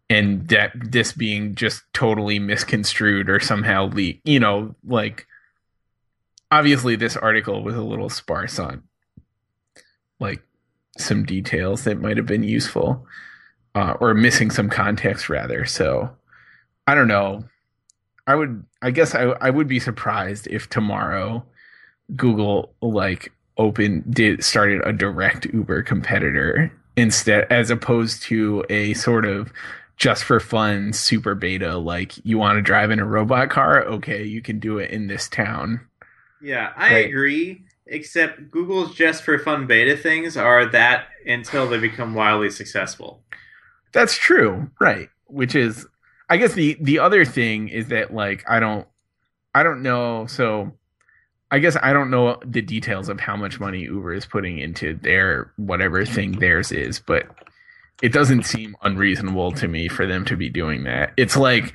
[0.09, 5.27] and that this being just totally misconstrued or somehow leaked you know like
[6.51, 8.83] obviously this article was a little sparse on
[10.19, 10.41] like
[10.97, 13.05] some details that might have been useful
[13.75, 15.65] uh, or missing some context rather.
[15.65, 16.09] So
[16.87, 17.43] i don't know.
[18.27, 21.45] I would I guess I I would be surprised if tomorrow
[22.15, 29.25] Google like open did started a direct Uber competitor instead as opposed to a sort
[29.25, 29.51] of
[29.99, 34.23] just for fun super beta like you want to drive in a robot car okay
[34.23, 35.81] you can do it in this town
[36.39, 37.05] Yeah, I Right.
[37.05, 37.65] agree.
[37.85, 43.23] Except Google's just for fun beta things are that until they become wildly successful.
[43.91, 45.09] That's true, right?
[45.25, 45.87] Which is,
[46.29, 48.87] I guess the the other thing is that like I don't,
[49.55, 50.27] I don't know.
[50.27, 50.73] So,
[51.51, 54.95] I guess I don't know the details of how much money Uber is putting into
[54.95, 57.27] their whatever thing theirs is, but
[58.01, 61.11] it doesn't seem unreasonable to me for them to be doing that.
[61.17, 61.73] It's like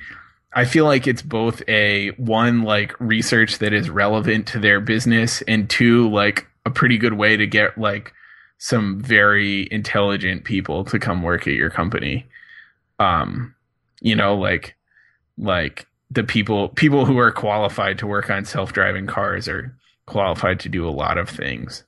[0.53, 5.41] I feel like it's both a one like research that is relevant to their business
[5.43, 8.13] and two like a pretty good way to get like
[8.57, 12.25] some very intelligent people to come work at your company.
[12.99, 13.53] Um,
[13.99, 14.75] you know, like
[15.37, 20.69] like the people people who are qualified to work on self-driving cars are qualified to
[20.69, 21.83] do a lot of things.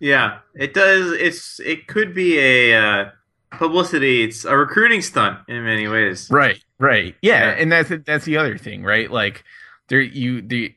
[0.00, 1.12] Yeah, it does.
[1.12, 3.10] It's it could be a uh,
[3.58, 4.22] publicity.
[4.24, 6.28] It's a recruiting stunt in many ways.
[6.30, 7.14] Right, right.
[7.22, 7.50] Yeah, Yeah.
[7.62, 9.10] and that's that's the other thing, right?
[9.10, 9.44] Like
[9.88, 10.74] there you the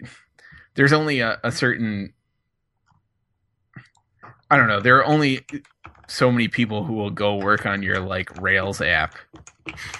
[0.76, 2.14] there's only a, a certain
[4.52, 5.46] I don't know, there are only
[6.08, 9.16] so many people who will go work on your like Rails app.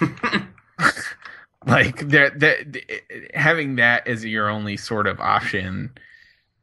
[1.66, 2.80] like that that
[3.34, 5.92] having that as your only sort of option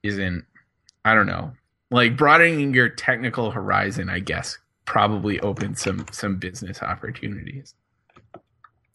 [0.04, 0.44] isn't
[1.06, 1.54] I don't know.
[1.92, 7.76] Like broadening your technical horizon, I guess, probably open some some business opportunities.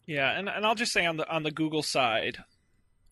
[0.05, 2.39] Yeah, and, and I'll just say on the on the Google side,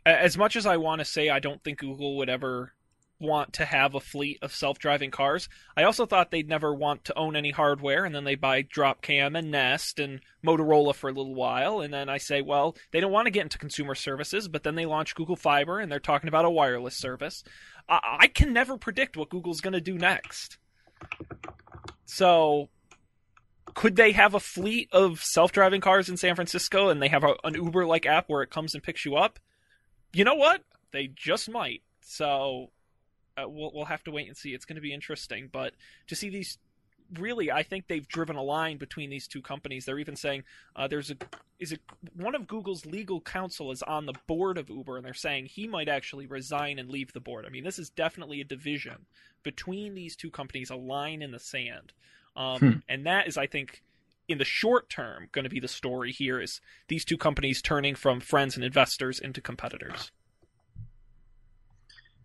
[0.05, 2.73] as much as I want to say I don't think Google would ever
[3.19, 7.17] want to have a fleet of self-driving cars, I also thought they'd never want to
[7.17, 11.35] own any hardware, and then they buy Dropcam and Nest and Motorola for a little
[11.35, 14.63] while, and then I say, well, they don't want to get into consumer services, but
[14.63, 17.43] then they launch Google Fiber, and they're talking about a wireless service.
[17.87, 20.57] I, I can never predict what Google's going to do next.
[22.11, 22.67] So
[23.73, 27.35] could they have a fleet of self-driving cars in San Francisco and they have a,
[27.45, 29.39] an Uber-like app where it comes and picks you up?
[30.11, 30.61] You know what?
[30.91, 31.83] They just might.
[32.01, 32.71] So
[33.37, 34.49] uh, we'll we'll have to wait and see.
[34.49, 35.73] It's going to be interesting, but
[36.07, 36.57] to see these
[37.19, 39.85] really I think they've driven a line between these two companies.
[39.85, 40.43] They're even saying
[40.75, 41.17] uh, there's a
[41.59, 41.81] is it
[42.15, 45.67] one of Google's legal counsel is on the board of Uber and they're saying he
[45.67, 47.45] might actually resign and leave the board.
[47.45, 49.05] I mean, this is definitely a division
[49.43, 51.93] between these two companies, a line in the sand.
[52.35, 52.71] Um, Hmm.
[52.87, 53.83] And that is, I think,
[54.27, 57.95] in the short term, going to be the story here is these two companies turning
[57.95, 60.11] from friends and investors into competitors.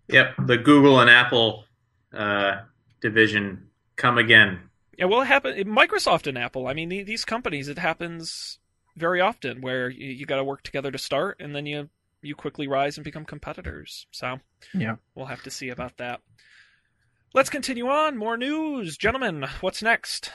[0.09, 1.65] Yep, the Google and Apple
[2.13, 2.59] uh,
[3.01, 4.61] division come again.
[4.99, 5.67] Yeah, well, it happened.
[5.67, 6.67] Microsoft and Apple.
[6.67, 7.69] I mean, the, these companies.
[7.69, 8.59] It happens
[8.97, 11.89] very often where you, you got to work together to start, and then you
[12.23, 14.07] you quickly rise and become competitors.
[14.11, 14.39] So
[14.75, 14.97] Yeah.
[15.15, 16.21] we'll have to see about that.
[17.35, 18.17] Let's continue on.
[18.17, 19.47] More news, gentlemen.
[19.61, 20.31] What's next?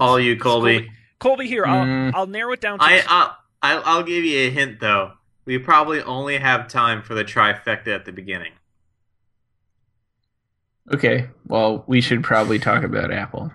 [0.00, 0.78] All you, Colby.
[0.78, 0.90] Colby.
[1.18, 1.64] Colby, here.
[1.66, 2.12] I'll Mm.
[2.14, 5.12] I'll narrow it down to I I'll, I'll I'll give you a hint though.
[5.44, 8.52] We probably only have time for the trifecta at the beginning.
[10.94, 11.28] Okay.
[11.46, 13.52] Well, we should probably talk about Apple.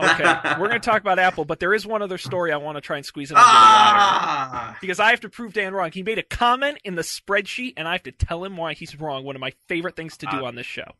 [0.00, 0.22] Okay,
[0.60, 2.80] we're going to talk about Apple, but there is one other story I want to
[2.80, 3.36] try and squeeze in.
[3.36, 3.64] on the other wire.
[3.64, 4.78] Ah!
[4.80, 5.90] Because I have to prove Dan wrong.
[5.90, 8.98] He made a comment in the spreadsheet, and I have to tell him why he's
[9.00, 9.24] wrong.
[9.24, 10.92] One of my favorite things to do Uh, on this show.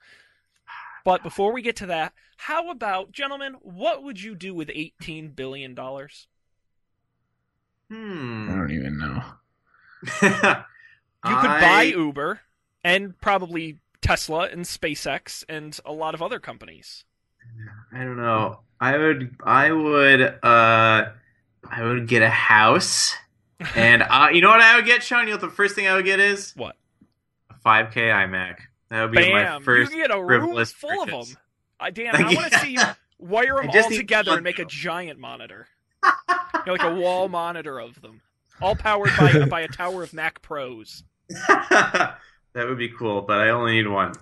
[1.05, 5.37] But before we get to that, how about, gentlemen, what would you do with $18
[5.37, 5.77] billion?
[5.77, 8.51] Hmm.
[8.51, 9.23] I don't even know.
[11.27, 12.41] You could buy Uber
[12.85, 17.05] and probably Tesla and SpaceX and a lot of other companies.
[17.93, 18.61] I don't know.
[18.81, 19.37] I would.
[19.43, 20.21] I would.
[20.23, 21.09] Uh,
[21.71, 23.15] I would get a house,
[23.75, 25.21] and uh, you know what I would get, Sean?
[25.21, 26.77] You know what the first thing I would get is What?
[27.51, 28.57] a 5K iMac.
[28.91, 29.63] That would be my Bam!
[29.63, 29.93] first.
[29.93, 31.29] you get a room full of purchase.
[31.31, 31.39] them.
[31.81, 32.83] I Dan, I want to see you
[33.19, 35.67] wire them all together and make a giant monitor.
[36.55, 38.21] You know, like a wall monitor of them,
[38.61, 41.03] all powered by by a tower of Mac Pros.
[42.55, 44.13] That would be cool, but I only need one.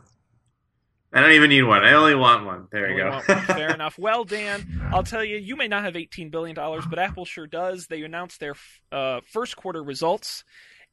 [1.12, 1.82] I don't even need one.
[1.82, 2.68] I only want one.
[2.70, 3.20] There you go.
[3.46, 3.98] Fair enough.
[3.98, 7.86] Well, Dan, I'll tell you, you may not have $18 billion, but Apple sure does.
[7.86, 8.54] They announced their
[8.92, 10.44] uh, first quarter results,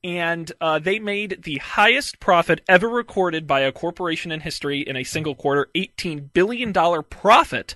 [0.02, 4.96] and uh, they made the highest profit ever recorded by a corporation in history in
[4.96, 6.72] a single quarter $18 billion
[7.10, 7.76] profit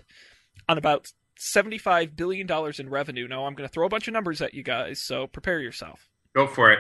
[0.70, 2.48] on about $75 billion
[2.80, 3.28] in revenue.
[3.28, 6.08] Now, I'm going to throw a bunch of numbers at you guys, so prepare yourself.
[6.34, 6.80] Go for it.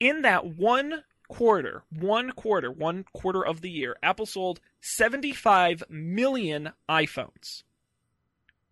[0.00, 6.72] in that one quarter, one quarter, one quarter of the year, Apple sold 75 million
[6.88, 7.62] iPhones,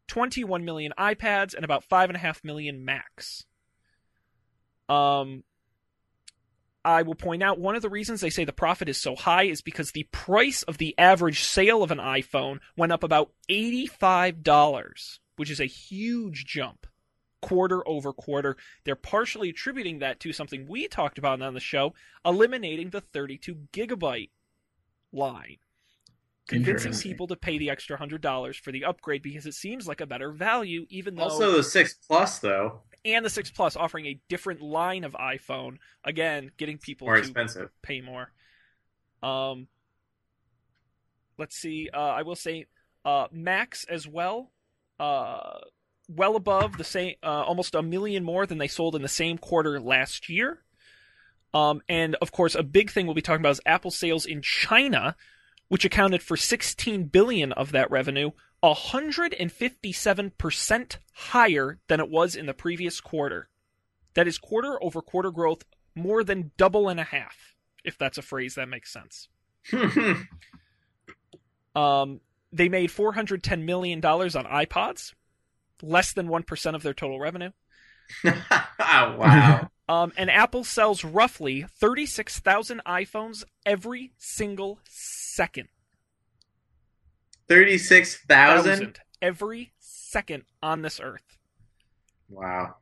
[0.08, 3.46] 21 million iPads, and about 5.5 million Macs.
[4.88, 5.44] Um,
[6.84, 9.44] I will point out one of the reasons they say the profit is so high
[9.44, 15.18] is because the price of the average sale of an iPhone went up about $85,
[15.36, 16.86] which is a huge jump
[17.48, 18.56] quarter over quarter.
[18.84, 23.56] They're partially attributing that to something we talked about on the show, eliminating the 32
[23.72, 24.30] gigabyte
[25.12, 25.58] line.
[26.46, 30.06] Convincing people to pay the extra $100 for the upgrade because it seems like a
[30.06, 34.18] better value, even though Also, the six plus though and the 6 Plus offering a
[34.28, 35.76] different line of iPhone.
[36.04, 37.70] Again, getting people more to expensive.
[37.82, 38.32] pay more.
[39.22, 39.68] Um,
[41.38, 41.90] let's see.
[41.92, 42.66] Uh, I will say
[43.04, 44.50] uh, Macs as well.
[44.98, 45.58] Uh,
[46.08, 49.36] well above the same, uh, almost a million more than they sold in the same
[49.38, 50.60] quarter last year.
[51.52, 54.42] Um, and of course, a big thing we'll be talking about is Apple sales in
[54.42, 55.16] China,
[55.68, 62.54] which accounted for 16 billion of that revenue, 157% higher than it was in the
[62.54, 63.48] previous quarter.
[64.14, 65.64] That is quarter over quarter growth
[65.94, 69.28] more than double and a half, if that's a phrase that makes sense.
[71.74, 72.20] Um,
[72.52, 75.12] they made 410 million dollars on iPods,
[75.82, 77.50] less than 1% of their total revenue.
[78.24, 79.68] wow.
[79.88, 85.68] Um, and Apple sells roughly 36,000 iPhones every single second.
[87.48, 88.70] Thirty-six thousand.
[88.70, 91.38] Thousand every second on this earth.
[92.28, 92.76] Wow.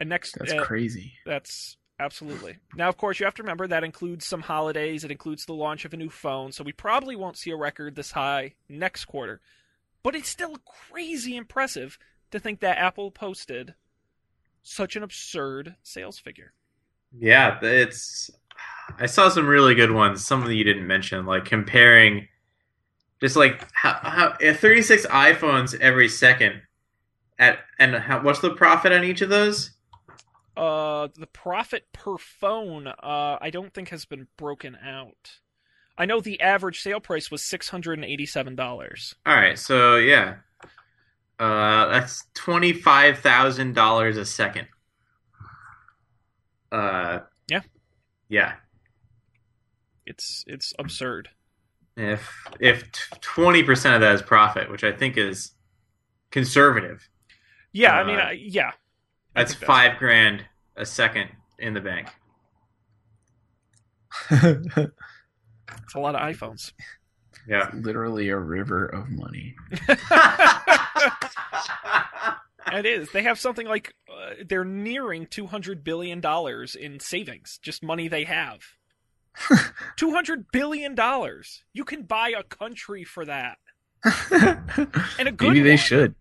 [0.00, 1.12] And next, That's uh, crazy.
[1.24, 2.56] That's absolutely.
[2.74, 5.04] Now, of course, you have to remember that includes some holidays.
[5.04, 7.94] It includes the launch of a new phone, so we probably won't see a record
[7.94, 9.40] this high next quarter.
[10.02, 10.56] But it's still
[10.90, 11.98] crazy impressive
[12.30, 13.74] to think that Apple posted
[14.62, 16.52] such an absurd sales figure.
[17.18, 18.30] Yeah, it's.
[18.98, 20.26] I saw some really good ones.
[20.26, 22.28] Some that you didn't mention, like comparing,
[23.20, 26.62] just like how, how if 36 iPhones every second,
[27.38, 29.72] at and how, what's the profit on each of those?
[30.56, 35.40] Uh, the profit per phone, uh, I don't think has been broken out.
[36.02, 39.14] I know the average sale price was six hundred and eighty-seven dollars.
[39.24, 40.38] All right, so yeah,
[41.38, 44.66] uh, that's twenty five thousand dollars a second.
[46.72, 47.60] Uh, Yeah.
[48.28, 48.54] yeah.
[50.04, 51.28] It's it's absurd.
[51.96, 55.52] If if twenty percent of that is profit, which I think is
[56.32, 57.08] conservative,
[57.70, 58.72] Yeah, I mean, Uh, I, yeah,
[59.36, 61.28] I that's think five grand a second
[61.60, 62.08] in the bank.
[65.84, 66.72] it's a lot of iPhones.
[67.48, 67.70] Yeah.
[67.74, 69.54] Literally a river of money.
[72.74, 73.10] It is.
[73.10, 78.08] They have something like uh, they're nearing two hundred billion dollars in savings, just money
[78.08, 78.60] they have.
[79.96, 81.64] two hundred billion dollars.
[81.74, 83.58] You can buy a country for that,
[84.30, 85.48] and a good.
[85.48, 85.76] Maybe they one.
[85.76, 86.14] should.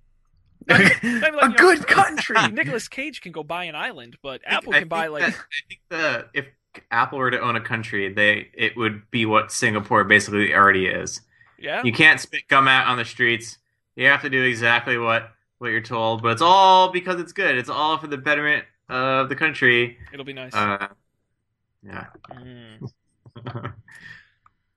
[0.70, 2.36] I mean, like, a you know, good country.
[2.52, 5.68] Nicolas Cage can go buy an island, but Apple I can buy like that- I
[5.70, 6.46] think the if
[6.92, 11.22] Apple were to own a country, they it would be what Singapore basically already is.
[11.60, 11.84] yeah.
[11.84, 13.58] You can't spit gum out on the streets.
[13.96, 17.58] You have to do exactly what what you're told, but it's all because it's good.
[17.58, 19.98] It's all for the betterment of the country.
[20.14, 20.54] It'll be nice.
[20.54, 20.88] Uh,
[21.84, 22.08] yeah.
[22.32, 22.92] Mm.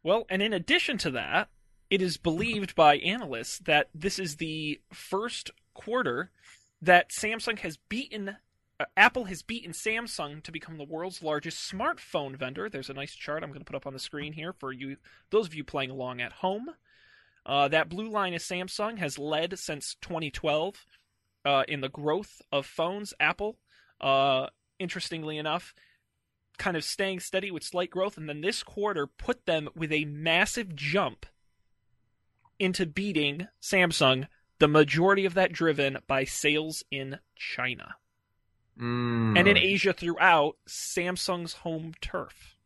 [0.05, 1.49] Well, and in addition to that,
[1.89, 6.31] it is believed by analysts that this is the first quarter
[6.83, 8.37] that Samsung has beaten.
[8.81, 12.69] Uh, Apple has beaten Samsung to become the world's largest smartphone vendor.
[12.69, 14.97] There's a nice chart I'm going to put up on the screen here for you,
[15.31, 16.71] those of you playing along at home.
[17.47, 20.87] Uh, that blue line is Samsung has led since 2012
[21.45, 23.15] uh, in the growth of phones.
[23.21, 23.59] Apple,
[24.01, 24.49] uh,
[24.81, 25.75] interestingly enough,
[26.59, 30.07] kind of staying steady with slight growth, and then this quarter put them with a
[30.07, 31.27] massive jump
[32.59, 34.27] into beating Samsung.
[34.59, 37.97] The majority of that driven by sales in China
[38.81, 39.39] Mm.
[39.39, 42.57] and in Asia throughout Samsung's home turf.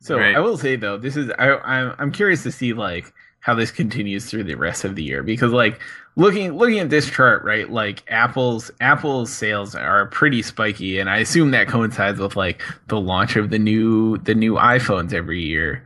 [0.00, 0.34] So Right.
[0.34, 3.70] I will say though, this is I I'm I'm curious to see like how this
[3.70, 5.80] continues through the rest of the year because like
[6.16, 11.18] looking looking at this chart right like Apple's Apple's sales are pretty spiky and I
[11.18, 15.84] assume that coincides with like the launch of the new the new iPhones every year.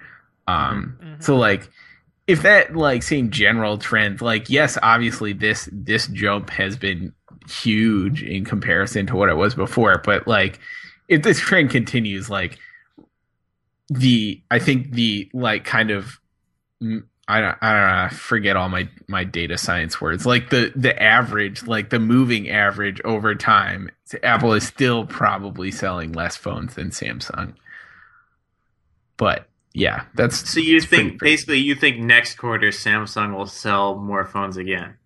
[0.49, 1.23] Um Mhm.
[1.23, 1.69] so like
[2.27, 7.13] if that like same general trend like yes obviously this this jump has been
[7.49, 10.59] huge in comparison to what it was before but like
[11.09, 12.59] if this trend continues like
[13.89, 16.21] the I think the like kind of
[16.83, 20.73] I don't I don't know I forget all my my data science words like the
[20.75, 23.91] the average like the moving average over time
[24.23, 27.55] Apple is still probably selling less phones than Samsung
[29.17, 33.47] but yeah that's So you it's pretty think basically you think next quarter Samsung will
[33.47, 34.97] sell more phones again?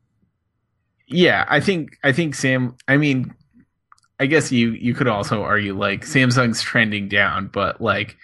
[1.09, 2.76] Yeah, I think I think Sam.
[2.86, 3.34] I mean,
[4.20, 8.16] I guess you you could also argue like Samsung's trending down, but like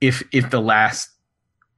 [0.00, 1.10] if if the last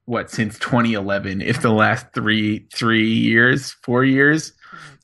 [0.07, 4.53] what since 2011, if the last three three years, four years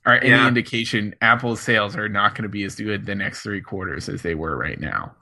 [0.06, 0.48] are any Yeah.
[0.48, 4.22] indication, Apple's sales are not going to be as good the next three quarters as
[4.22, 5.14] they were right now.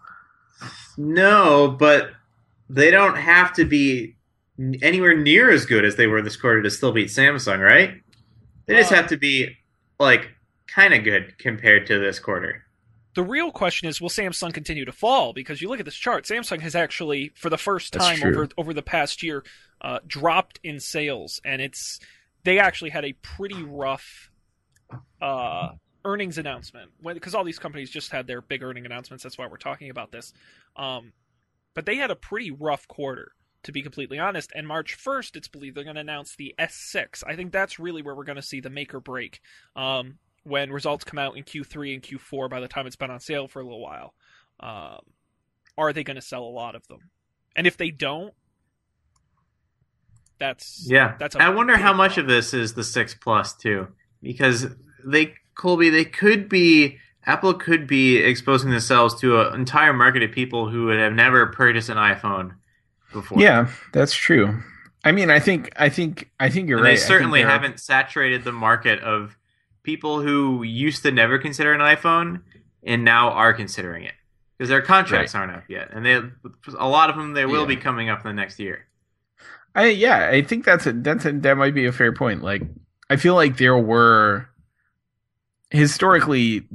[0.96, 2.10] No, but
[2.68, 4.16] they don't have to be
[4.82, 8.00] anywhere near as good as they were this quarter to still beat Samsung, right?
[8.66, 9.56] They just Uh, have to be
[9.98, 10.30] like
[10.66, 12.64] kind of good compared to this quarter.
[13.14, 15.32] The real question is, will Samsung continue to fall?
[15.32, 18.72] Because you look at this chart, Samsung has actually, for the first time over over
[18.72, 19.44] the past year,
[19.80, 21.98] uh, dropped in sales, and it's
[22.44, 24.30] they actually had a pretty rough
[25.20, 25.70] uh,
[26.04, 29.22] earnings announcement because all these companies just had their big earning announcements.
[29.24, 30.32] That's why we're talking about this.
[30.76, 31.12] Um,
[31.74, 33.32] but they had a pretty rough quarter,
[33.64, 34.52] to be completely honest.
[34.54, 37.24] And March first, it's believed they're going to announce the S6.
[37.26, 39.40] I think that's really where we're going to see the make or break.
[39.76, 43.20] Um, when results come out in Q3 and Q4 by the time it's been on
[43.20, 44.14] sale for a little while.
[44.60, 45.00] Um,
[45.76, 47.10] are they going to sell a lot of them?
[47.54, 48.32] And if they don't,
[50.38, 53.88] that's Yeah, That's I wonder how much of this is the six plus too,
[54.22, 54.66] because
[55.04, 60.30] they Colby they could be Apple could be exposing themselves to an entire market of
[60.30, 62.52] people who would have never purchased an iPhone
[63.12, 63.40] before.
[63.40, 64.62] Yeah, that's true.
[65.04, 66.90] I mean, I think I think I think you're And right.
[66.98, 69.36] They certainly haven't saturated the market of
[69.82, 72.42] people who used to never consider an iPhone
[72.82, 74.14] and now are considering it
[74.56, 76.20] because their contracts aren't up yet, and they
[76.78, 77.68] a lot of them they will Yeah.
[77.68, 78.86] be coming up in the next year.
[79.74, 82.42] I yeah, I think that's a that's a that might be a fair point.
[82.42, 82.62] Like
[83.08, 84.48] I feel like there were
[85.70, 86.66] historically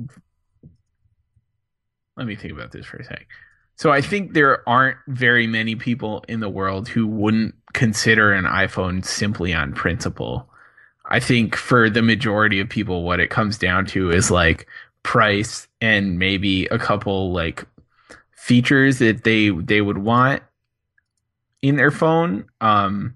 [2.16, 3.28] let me think about this for a sec.
[3.76, 8.46] So I think there aren't very many people in the world who wouldn't consider an
[8.46, 10.48] iPhone simply on principle.
[11.06, 14.68] I think for the majority of people what it comes down to is like
[15.04, 17.66] price and maybe a couple like
[18.32, 20.42] features that they they would want
[21.62, 23.16] in their phone um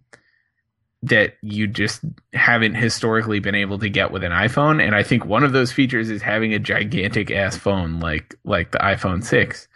[1.04, 2.02] that you just
[2.34, 5.72] haven't historically been able to get with an iPhone and I think one of those
[5.72, 9.68] features is having a gigantic ass phone like like the iPhone 6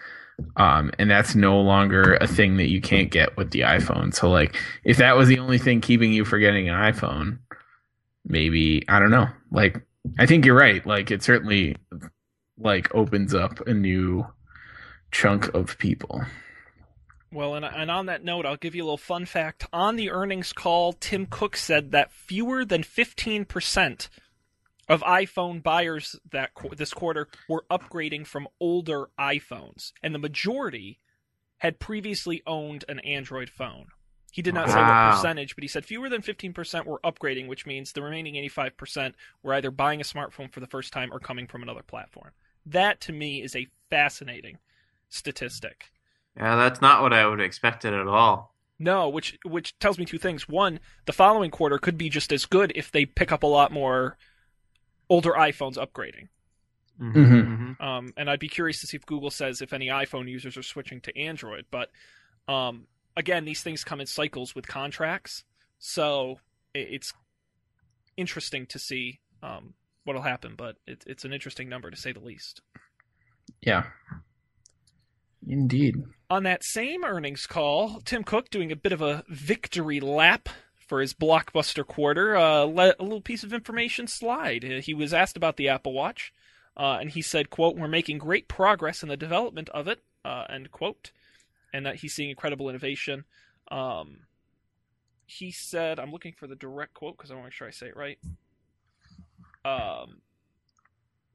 [0.56, 4.14] um and that's no longer a thing that you can't get with the iPhone.
[4.14, 7.39] So like if that was the only thing keeping you from getting an iPhone
[8.26, 9.28] maybe I don't know.
[9.52, 9.82] Like
[10.20, 10.86] I think you're right.
[10.86, 11.76] Like it certainly
[12.58, 14.26] like opens up a new
[15.12, 16.22] chunk of people.
[17.34, 19.66] Well, and, and on that note, I'll give you a little fun fact.
[19.72, 24.10] On the earnings call, Tim Cook said that fewer than 15%
[24.88, 31.00] of iPhone buyers that qu- this quarter were upgrading from older iPhones, and the majority
[31.58, 33.88] had previously owned an Android phone.
[34.32, 37.66] He did not say what percentage, but he said fewer than 15% were upgrading, which
[37.66, 39.14] means the remaining 85%
[39.44, 42.32] were either buying a smartphone for the first time or coming from another platform.
[42.66, 44.58] That to me is a fascinating
[45.10, 45.92] statistic.
[46.38, 48.56] Yeah, that's not what I would have expected at all.
[48.80, 50.50] No, which which tells me two things.
[50.50, 53.72] One, the following quarter could be just as good if they pick up a lot
[53.72, 54.18] more
[55.12, 56.30] older iPhones upgrading.
[56.99, 57.76] Mhm.
[57.78, 57.82] Mhm.
[57.82, 60.64] Um, and I'd be curious to see if Google says if any iPhone users are
[60.64, 61.66] switching to Android.
[61.70, 61.89] But
[62.47, 62.88] um,
[63.18, 65.43] again, these things come in cycles with contracts,
[65.80, 66.39] so
[66.74, 67.12] it's
[68.16, 69.74] interesting to see um,
[70.05, 70.53] what'll happen.
[70.55, 72.62] But it, it's an interesting number to say the least.
[73.62, 73.84] yeah
[75.47, 75.95] indeed
[76.30, 80.47] On that same earnings call, Tim Cook doing a bit of a victory lap
[80.92, 84.66] for his blockbuster quarter, uh, let a little piece of information slide.
[84.66, 86.34] Uh, He was asked about the Apple Watch,
[86.76, 90.44] uh, and he said, "quote We're making great progress in the development of it." Uh,
[90.50, 91.12] end quote,
[91.72, 93.24] and that he's seeing incredible innovation.
[93.70, 94.24] Um,
[95.26, 97.72] he said, "I'm looking for the direct quote because I want to make sure I
[97.72, 98.20] say it right."
[99.64, 100.20] Um,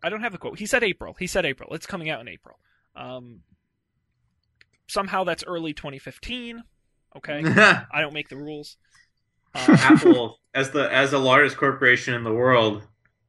[0.02, 0.59] I don't have the quote.
[0.59, 1.16] He said April.
[1.18, 1.72] He said April.
[1.72, 2.59] It's coming out in April.
[2.94, 3.40] Um,
[4.86, 6.62] somehow that's early 2015.
[7.16, 7.42] Okay,
[7.90, 8.76] I don't make the rules.
[9.57, 12.82] Um, Apple, as the as the largest corporation in the world,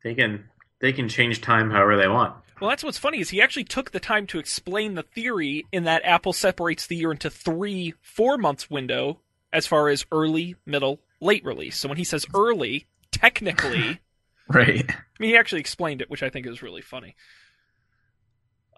[0.03, 0.45] they can
[0.80, 2.36] they can change time however they want.
[2.59, 5.84] well, that's what's funny is he actually took the time to explain the theory in
[5.86, 9.19] that Apple separates the year into three four months window
[9.53, 11.78] as far as early, middle, late release.
[11.78, 13.99] So when he says early, technically,
[14.49, 17.15] right I mean, he actually explained it, which I think is really funny.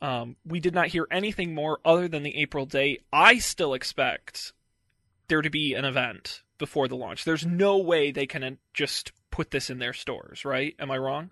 [0.02, 3.04] Um, we did not hear anything more other than the April date.
[3.12, 4.54] I still expect
[5.28, 7.26] there to be an event before the launch.
[7.26, 10.76] There's no way they can uh, just put this in their stores, right?
[10.78, 11.32] Am I wrong?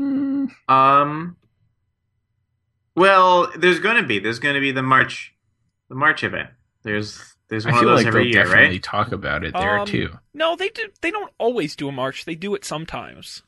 [0.00, 1.36] Mm, Um.
[2.94, 5.34] Well, there's going to be there's going to be the March,
[5.88, 6.50] the March event.
[6.82, 8.82] There's there's one I of those like every they'll year, definitely right?
[8.82, 10.08] talk about it there Um, too.
[10.34, 10.88] No, they do.
[11.00, 12.24] They don't always do a march.
[12.24, 13.42] They do it sometimes.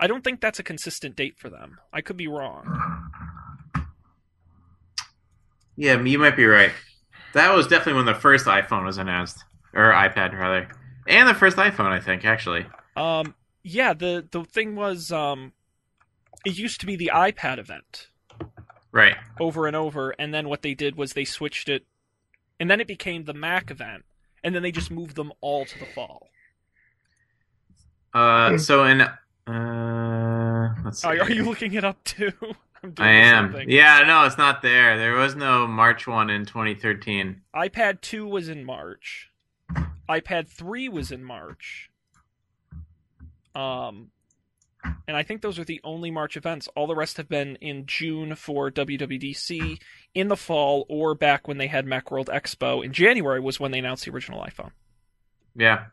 [0.00, 1.78] I don't think that's a consistent date for them.
[1.92, 3.10] I could be wrong.
[5.76, 6.72] Yeah, you might be right.
[7.34, 10.68] That was definitely when the first iPhone was announced, or iPad rather,
[11.06, 12.66] and the first iPhone, I think, actually.
[12.96, 15.52] Um, yeah, the the thing was, um,
[16.44, 18.08] it used to be the iPad event
[18.90, 19.16] Right.
[19.40, 21.86] over and over, and then what they did was they switched it,
[22.60, 24.04] and then it became the Mac event,
[24.44, 26.28] and then they just moved them all to the fall.
[28.12, 31.08] Uh, so in uh, let's see.
[31.08, 32.32] Are, are you looking it up too?
[32.98, 33.52] I am.
[33.52, 33.70] thing.
[33.70, 34.98] Yeah, no, it's not there.
[34.98, 37.42] There was no March one in 2013.
[37.54, 39.30] iPad 2 was in March.
[40.08, 41.90] iPad 3 was in March.
[43.54, 44.10] Um
[45.06, 46.68] and I think those are the only March events.
[46.74, 49.80] All the rest have been in June for WWDC,
[50.14, 52.84] in the fall, or back when they had Macworld Expo.
[52.84, 54.72] In January was when they announced the original iPhone.
[55.54, 55.86] Yeah.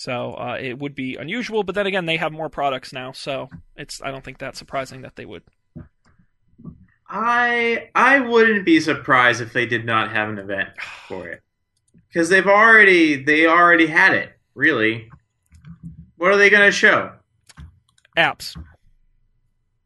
[0.00, 3.50] So uh, it would be unusual, but then again, they have more products now, so
[3.76, 5.42] it's I don't think that's surprising that they would.
[7.06, 10.70] I I wouldn't be surprised if they did not have an event
[11.06, 11.42] for it.
[12.14, 15.10] Cuz they've already they already had it, really.
[16.16, 17.12] What are they going to show?
[18.16, 18.56] Apps.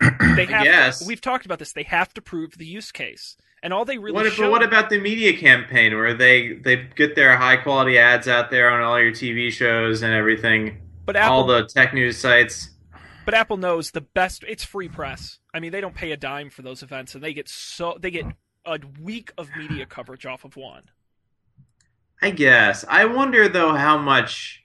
[0.36, 0.96] They have.
[0.98, 1.72] To, we've talked about this.
[1.72, 4.42] They have to prove the use case, and all they really What, show.
[4.42, 8.50] but what about the media campaign where they they get their high quality ads out
[8.50, 12.70] there on all your TV shows and everything, but Apple, all the tech news sites?
[13.24, 14.44] but Apple knows the best.
[14.46, 15.38] It's free press.
[15.54, 18.10] I mean, they don't pay a dime for those events, and they get so they
[18.10, 18.26] get
[18.66, 20.84] a week of media coverage off of one.
[22.22, 22.84] I guess.
[22.88, 24.62] I wonder though how much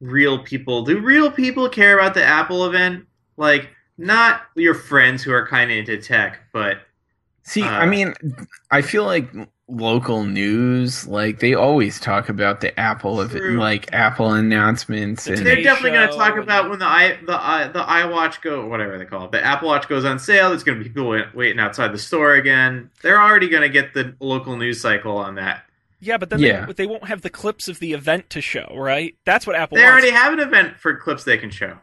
[0.00, 3.04] real people do real people care about the Apple event?
[3.36, 3.68] Like
[3.98, 6.78] not your friends who are kind of into tech, but
[7.44, 8.14] See, Uh, I mean,
[8.70, 9.28] I feel like
[9.68, 13.58] local news, like they always talk about the Apple of True.
[13.58, 17.34] like Apple announcements The and they're definitely going to talk about when the i the
[17.34, 20.50] i the iWatch go whatever they call it, the Apple Watch goes on sale.
[20.50, 22.90] There's going to be people waiting outside the store again.
[23.02, 25.64] They're already going to get the local news cycle on that.
[26.00, 26.66] Yeah, but then Yeah.
[26.66, 29.16] they, they won't have the clips of the event to show, right?
[29.24, 29.92] That's what Apple They wants.
[30.04, 31.78] already have an event for clips they can show.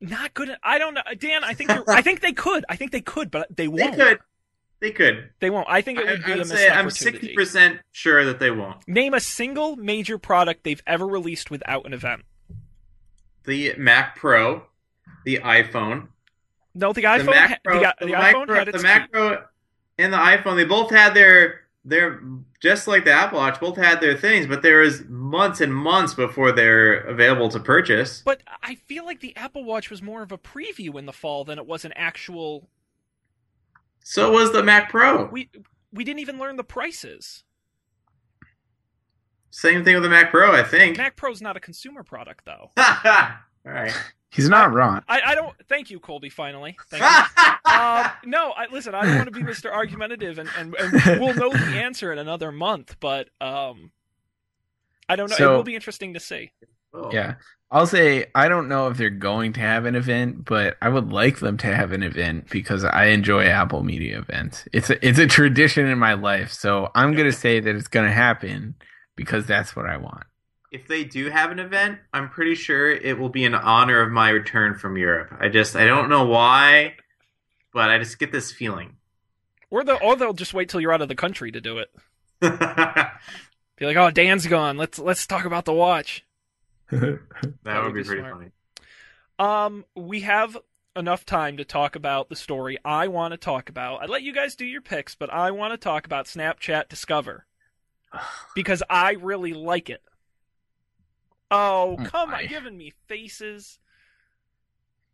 [0.00, 0.50] Not good.
[0.62, 1.42] I don't know, Dan.
[1.42, 2.64] I think you're, I think they could.
[2.68, 3.96] I think they could, but they They won't.
[3.96, 4.18] could.
[4.80, 5.30] They could.
[5.40, 5.66] They won't.
[5.70, 8.50] I think it would be I, a missed say I'm sixty percent sure that they
[8.50, 8.86] won't.
[8.86, 12.22] Name a single major product they've ever released without an event.
[13.44, 14.64] The Mac Pro,
[15.24, 16.08] the iPhone,
[16.74, 17.26] No, the the iPhone.
[17.26, 19.12] Mac Pro, the, the, the Mac iPhone Pro, the Mac.
[19.12, 19.38] Pro,
[19.98, 20.56] and the iPhone.
[20.56, 22.20] They both had their their
[22.60, 26.14] just like the Apple Watch, both had their things, but there was months and months
[26.14, 28.22] before they're available to purchase.
[28.24, 31.44] But I feel like the Apple Watch was more of a preview in the fall
[31.44, 32.68] than it was an actual.
[34.08, 35.24] So was the Mac Pro.
[35.24, 35.50] We
[35.92, 37.42] we didn't even learn the prices.
[39.50, 40.96] Same thing with the Mac Pro, I think.
[40.96, 42.70] Mac Pro's not a consumer product, though.
[42.76, 43.32] All
[43.64, 43.92] right.
[44.30, 45.02] he's not wrong.
[45.08, 45.52] I, I don't.
[45.68, 46.28] Thank you, Colby.
[46.28, 47.44] Finally, thank you.
[47.72, 48.94] um, no, I, listen.
[48.94, 49.72] I don't want to be Mr.
[49.72, 52.98] Argumentative, and, and, and we'll know the answer in another month.
[53.00, 53.90] But um,
[55.08, 55.52] I don't know.
[55.52, 56.52] it will be interesting to see.
[56.96, 57.10] Oh.
[57.12, 57.34] Yeah.
[57.70, 61.12] I'll say I don't know if they're going to have an event, but I would
[61.12, 64.68] like them to have an event because I enjoy Apple Media events.
[64.72, 68.12] It's a, it's a tradition in my life, so I'm gonna say that it's gonna
[68.12, 68.76] happen
[69.16, 70.24] because that's what I want.
[70.70, 74.12] If they do have an event, I'm pretty sure it will be in honor of
[74.12, 75.34] my return from Europe.
[75.40, 76.94] I just I don't know why,
[77.72, 78.96] but I just get this feeling.
[79.70, 81.90] Or they'll or they'll just wait till you're out of the country to do it.
[82.40, 84.76] Be like, oh, Dan's gone.
[84.76, 86.25] Let's let's talk about the watch.
[86.92, 87.18] would
[87.64, 88.34] would be be pretty smart.
[88.34, 88.50] funny.
[89.38, 90.56] Um, we have
[90.94, 94.02] enough time to talk about the story I want to talk about.
[94.02, 97.46] I let you guys do your picks, but I want to talk about Snapchat Discover
[98.54, 100.02] because I really like it.
[101.50, 103.78] Oh, Oh, come on, giving me faces.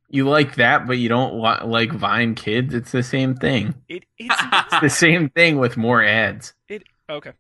[0.09, 2.75] You like that, but you don't wa- like Vine Kids.
[2.75, 3.75] It's the same thing.
[3.89, 4.35] It it's
[4.81, 6.55] The same thing with more ads.
[6.69, 7.33] It okay.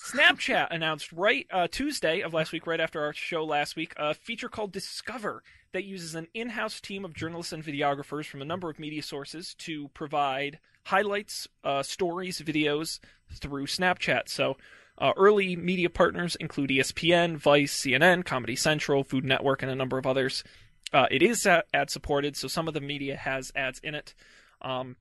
[0.00, 4.14] Snapchat announced right uh, Tuesday of last week, right after our show last week, a
[4.14, 5.42] feature called Discover
[5.72, 9.54] that uses an in-house team of journalists and videographers from a number of media sources
[9.56, 12.98] to provide highlights, uh, stories, videos
[13.32, 14.28] through Snapchat.
[14.28, 14.56] So.
[14.98, 19.96] Uh, early media partners include ESPN, Vice, CNN, Comedy Central, Food Network, and a number
[19.96, 20.44] of others.
[20.92, 24.12] Uh, it is ad supported, so some of the media has ads in it.
[24.60, 24.96] Um,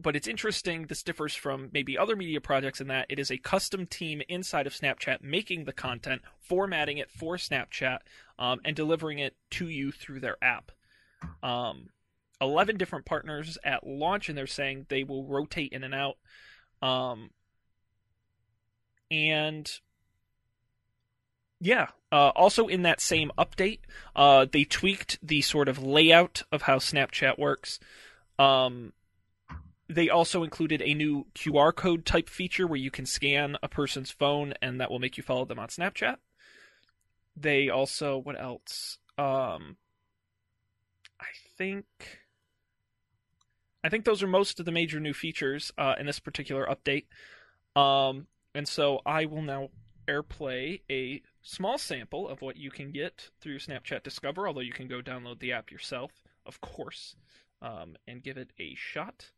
[0.00, 0.86] but it's interesting.
[0.86, 4.66] This differs from maybe other media projects in that it is a custom team inside
[4.66, 7.98] of Snapchat making the content, formatting it for Snapchat,
[8.38, 10.70] um, and delivering it to you through their app.
[11.42, 11.90] Um,
[12.40, 16.16] 11 different partners at launch, and they're saying they will rotate in and out.
[16.80, 17.30] Um,
[19.10, 19.68] and
[21.60, 21.88] Yeah.
[22.12, 23.80] Uh, also, in that same update,
[24.14, 27.80] uh, they tweaked the sort of layout of how Snapchat works.
[28.38, 28.92] Um,
[29.88, 34.10] they also included a new QR code type feature where you can scan a person's
[34.10, 36.16] phone and that will make you follow them on Snapchat.
[37.36, 38.98] They also, what else?
[39.16, 39.76] Um,
[41.20, 41.26] I
[41.56, 41.86] think.
[43.82, 47.06] I think those are most of the major new features uh, in this particular update.
[47.80, 49.70] Um, and so I will now
[50.08, 54.88] airplay a small sample of what you can get through Snapchat Discover, although you can
[54.88, 56.10] go download the app yourself,
[56.44, 57.14] of course,
[57.62, 59.30] um, and give it a shot.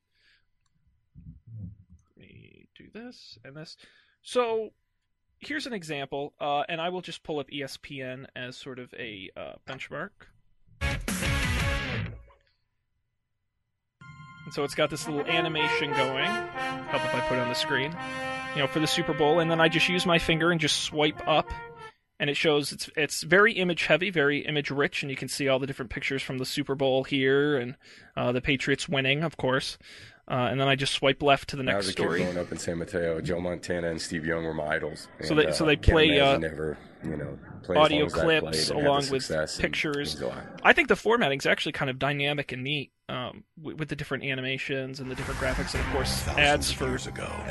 [2.21, 3.77] Me do this and this.
[4.21, 4.71] So
[5.39, 9.31] here's an example, uh, and I will just pull up ESPN as sort of a
[9.37, 10.11] uh, benchmark.
[14.45, 16.27] And so it's got this little animation going.
[16.27, 17.97] Help if I put it on the screen.
[18.55, 20.83] You know, for the Super Bowl, and then I just use my finger and just
[20.83, 21.49] swipe up,
[22.19, 25.47] and it shows it's it's very image heavy, very image rich, and you can see
[25.47, 27.77] all the different pictures from the Super Bowl here, and
[28.17, 29.79] uh, the Patriots winning, of course.
[30.31, 32.03] Uh, and then I just swipe left to the When I next was a kid
[32.05, 32.23] story.
[32.23, 35.09] growing up in San Mateo, Joe Montana and Steve Young were my idols.
[35.23, 37.99] So And, they- so uh, they can't play, uh, never, you know, playing as audio
[37.99, 40.15] long as I clips played and had the along with success and pictures.
[40.15, 40.61] things like that.
[40.63, 44.23] I think the formatting's actually kind of dynamic and neat um, with, with the different
[44.23, 46.97] animations and the different graphics, and of course ads for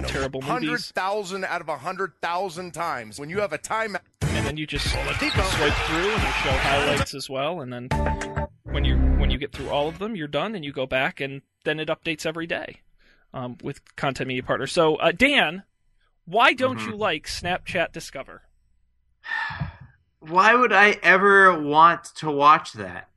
[0.07, 0.69] terrible hundred movies.
[0.69, 3.99] Hundred thousand out of a hundred thousand times when you have a timeout.
[4.21, 7.89] and then you just swipe through and you show highlights as well and then
[8.71, 11.19] when you when you get through all of them you're done and you go back
[11.19, 12.77] and then it updates every day
[13.33, 15.63] um, with content media partners so uh, dan
[16.25, 16.87] why don't Mhm.
[16.87, 18.43] you like snapchat discover
[20.19, 23.07] Why would I ever want to watch that?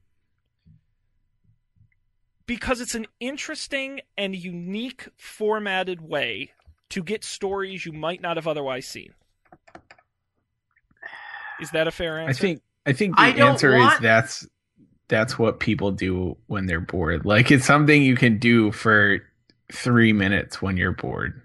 [2.46, 6.50] because it's an interesting and unique formatted way
[6.90, 9.14] to get stories you might not have otherwise seen
[11.60, 14.48] is that a fair answer I think I think the I answer want- is that's
[15.12, 17.24] that's what people do when they're bored.
[17.26, 19.20] Like it's something you can do for
[19.70, 21.40] three minutes when you're bored.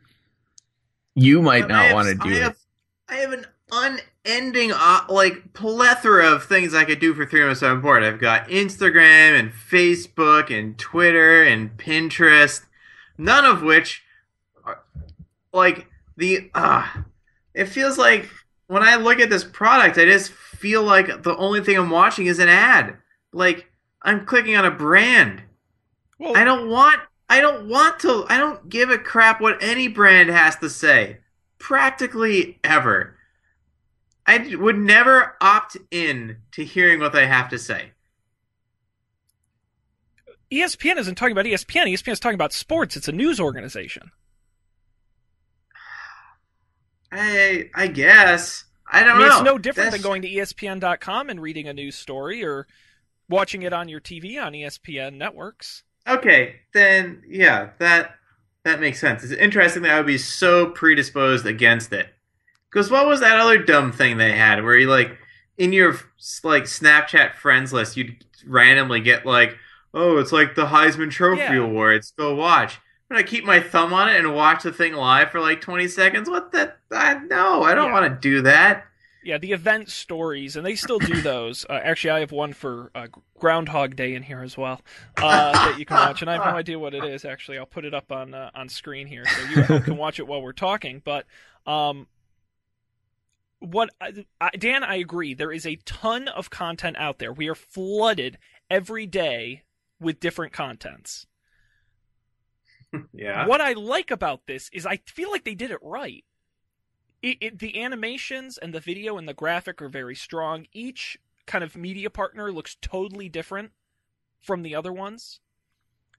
[1.13, 2.55] You might But not want to do I it.
[3.09, 7.63] I have an unending, uh, like, plethora of things I could do for three minutes
[7.63, 8.03] on board.
[8.03, 12.63] I've got Instagram and Facebook and Twitter and Pinterest,
[13.17, 14.03] none of which
[14.63, 14.79] are,
[15.53, 16.87] like, the, uh,
[17.53, 18.29] it feels like
[18.67, 22.27] when I look at this product, I just feel like the only thing I'm watching
[22.27, 22.97] is an ad.
[23.37, 23.69] Like,
[24.01, 25.43] I'm clicking on a brand.
[26.19, 29.87] well I don't want I don't want to I don't give a crap what any
[29.87, 31.17] brand has to say.
[31.59, 33.15] Practically ever.
[34.25, 37.91] I would never opt in to hearing what they have to say.
[40.51, 44.11] espn isn't talking about espn espn is talking about sports it's a news organization
[47.11, 48.65] I I guess.
[48.89, 49.35] I I don't mean, know.
[49.35, 52.67] it's no different That's- than going to ESPN.com and reading a news story or
[53.29, 55.83] watching it on your TV on ESPN networks.
[56.07, 58.15] Okay, then yeah, that
[58.63, 59.23] that makes sense.
[59.23, 62.07] It's interesting that I would be so predisposed against it.
[62.71, 65.17] Because what was that other dumb thing they had where you like
[65.57, 65.93] in your
[66.43, 69.57] like Snapchat friends list you'd randomly get like,
[69.93, 71.55] oh, it's like the Heisman Trophy Yeah.
[71.63, 72.11] Awards.
[72.17, 72.79] Go watch.
[73.09, 75.87] But I keep my thumb on it and watch the thing live for like twenty
[75.87, 76.29] seconds.
[76.29, 76.73] What the?
[76.91, 77.93] I, no, I don't Yeah.
[78.01, 78.85] want to do that.
[79.27, 81.65] Yeah, the event stories, and they still do those.
[81.69, 83.07] Uh, actually, I have one for uh,
[83.37, 84.79] Groundhog Day in here as well
[85.17, 87.25] uh, that you can watch, and I have no idea what it is.
[87.25, 90.27] Actually, I'll put it up on uh, on screen here so you can watch it
[90.27, 91.01] while we're talking.
[91.03, 91.25] But
[91.65, 92.07] um,
[93.59, 95.33] what I, I, Dan, I agree.
[95.33, 97.33] There is a ton of content out there.
[97.33, 98.37] We are flooded
[98.69, 99.63] every day
[99.99, 101.27] with different contents.
[103.13, 103.45] Yeah.
[103.45, 106.23] What I like about this is I feel like they did it right.
[107.21, 110.67] It, it, the animations and the video and the graphic are very strong.
[110.71, 113.71] Each kind of media partner looks totally different
[114.39, 115.39] from the other ones.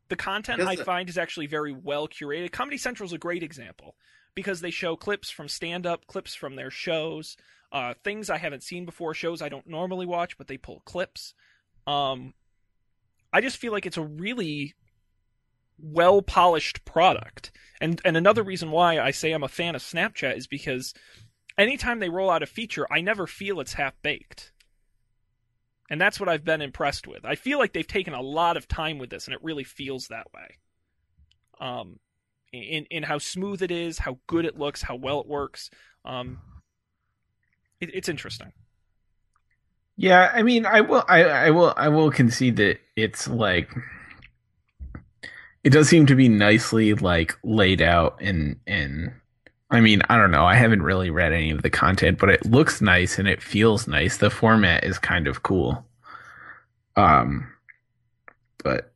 [0.08, 2.50] The content I it- find is actually very well curated.
[2.50, 3.94] Comedy Central is a great example
[4.34, 7.36] because they show clips from stand up, clips from their shows,
[7.72, 11.34] uh, things I haven't seen before, shows I don't normally watch, but they pull clips.
[11.86, 12.34] Um,
[13.32, 14.74] I just feel like it's a really
[15.78, 17.50] well polished product.
[17.80, 20.94] And and another reason why I say I'm a fan of Snapchat is because
[21.56, 24.52] anytime they roll out a feature, I never feel it's half baked.
[25.90, 27.24] And that's what I've been impressed with.
[27.24, 30.08] I feel like they've taken a lot of time with this and it really feels
[30.08, 30.58] that way.
[31.60, 31.98] Um
[32.52, 35.70] in in how smooth it is, how good it looks, how well it works.
[36.04, 36.38] Um
[37.80, 38.52] it, it's interesting.
[39.96, 43.68] Yeah, I mean, I will, I, I will, I will concede that it's like
[45.64, 49.12] it does seem to be nicely like laid out and and
[49.70, 50.46] I mean, I don't know.
[50.46, 53.86] I haven't really read any of the content, but it looks nice and it feels
[53.86, 54.16] nice.
[54.16, 55.84] The format is kind of cool.
[56.96, 57.52] Um,
[58.64, 58.92] but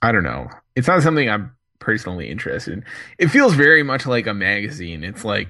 [0.00, 0.48] I don't know.
[0.76, 2.84] It's not something I'm personally interested in.
[3.18, 5.02] It feels very much like a magazine.
[5.02, 5.48] It's like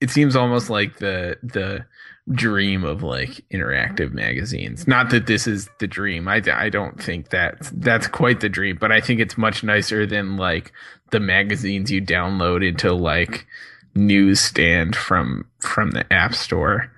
[0.00, 1.84] it seems almost like the the
[2.30, 4.86] dream of like interactive magazines.
[4.86, 6.28] Not that this is the dream.
[6.28, 10.06] I, I don't think that that's quite the dream, but I think it's much nicer
[10.06, 10.72] than like
[11.10, 13.46] the magazines you download into like
[13.94, 16.90] newsstand from from the app store.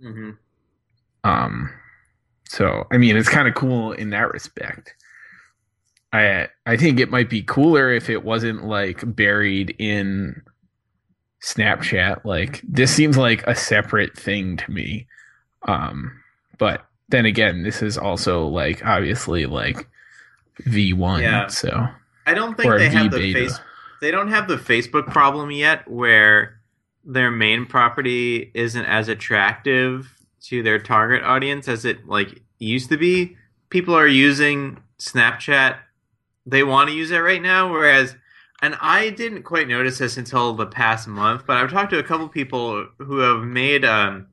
[0.00, 0.30] hmm
[1.24, 1.70] Um,
[2.48, 4.94] so I mean, it's kind of cool in that respect.
[6.12, 10.42] I I think it might be cooler if it wasn't like buried in
[11.44, 12.24] Snapchat.
[12.24, 15.06] Like this seems like a separate thing to me.
[15.62, 16.20] Um,
[16.58, 19.86] but then again, this is also like obviously like
[20.62, 21.20] V1.
[21.22, 21.46] Yeah.
[21.48, 21.86] So
[22.26, 23.60] I don't think they have the face.
[24.00, 26.60] They don't have the Facebook problem yet, where
[27.04, 30.10] their main property isn't as attractive
[30.44, 33.36] to their target audience as it like used to be.
[33.70, 35.78] People are using Snapchat.
[36.46, 38.16] They want to use it right now, whereas,
[38.64, 42.02] and I didn't quite notice this until the past month, but I've talked to a
[42.02, 43.84] couple people who have made.
[43.84, 44.28] Um,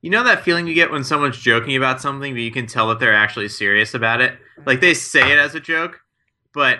[0.00, 2.88] you know that feeling you get when someone's joking about something, but you can tell
[2.88, 4.38] that they're actually serious about it.
[4.64, 6.00] Like they say it as a joke,
[6.54, 6.78] but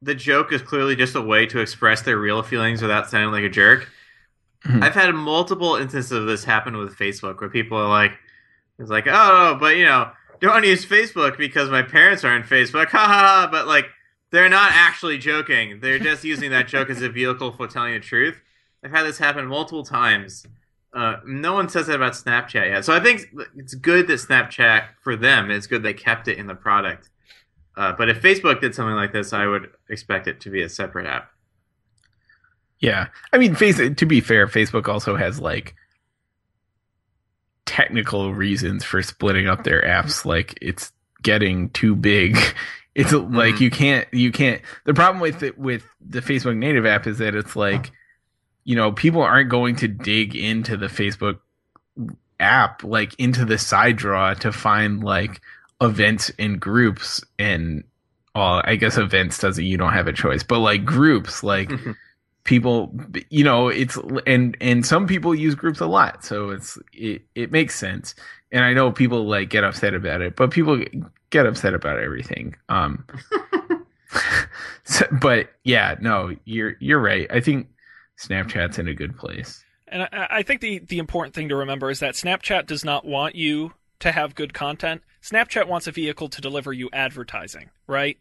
[0.00, 3.44] the joke is clearly just a way to express their real feelings without sounding like
[3.44, 3.88] a jerk.
[4.66, 4.82] Mhm.
[4.82, 8.12] I've had multiple instances of this happen with Facebook where people are like,
[8.80, 10.10] it's like, oh, but you know,
[10.40, 13.48] don't use Facebook because my parents are on Facebook, ha ha ha.
[13.50, 13.86] But like,
[14.32, 15.78] they're not actually joking.
[15.80, 18.40] They're just using that joke as a vehicle for telling the truth.
[18.82, 20.46] I've had this happen multiple times.
[20.92, 22.84] Uh, no one says that about Snapchat yet.
[22.84, 26.46] So I think it's good that Snapchat, for them, it's good they kept it in
[26.46, 27.10] the product.
[27.76, 30.68] Uh, but if Facebook did something like this, I would expect it to be a
[30.68, 31.30] separate app.
[32.78, 33.08] Yeah.
[33.32, 35.74] I mean, face to be fair, Facebook also has like
[37.66, 40.24] technical reasons for splitting up their apps.
[40.24, 42.38] Like it's getting too big.
[42.94, 43.60] It's like Mhm.
[43.60, 47.34] you can't you can't the problem with it with the Facebook native app is that
[47.34, 47.90] it's like
[48.64, 51.38] you know, people aren't going to dig into the Facebook
[52.38, 55.40] app like into the side draw to find like
[55.80, 57.84] events and groups and
[58.34, 61.70] well, I guess events doesn't you don't have a choice, but like groups like
[62.44, 62.92] people
[63.30, 67.52] you know it's and and some people use groups a lot so it's it, it
[67.52, 68.16] makes sense
[68.50, 70.82] and i know people like get upset about it but people
[71.32, 73.04] get upset about everything um
[74.84, 77.66] so, but yeah no you're you're right i think
[78.18, 81.90] snapchat's in a good place And I, I think the, the important thing to remember
[81.90, 85.02] is that Snapchat does not want you to have good content.
[85.22, 88.18] Snapchat wants a vehicle to deliver you advertising, right?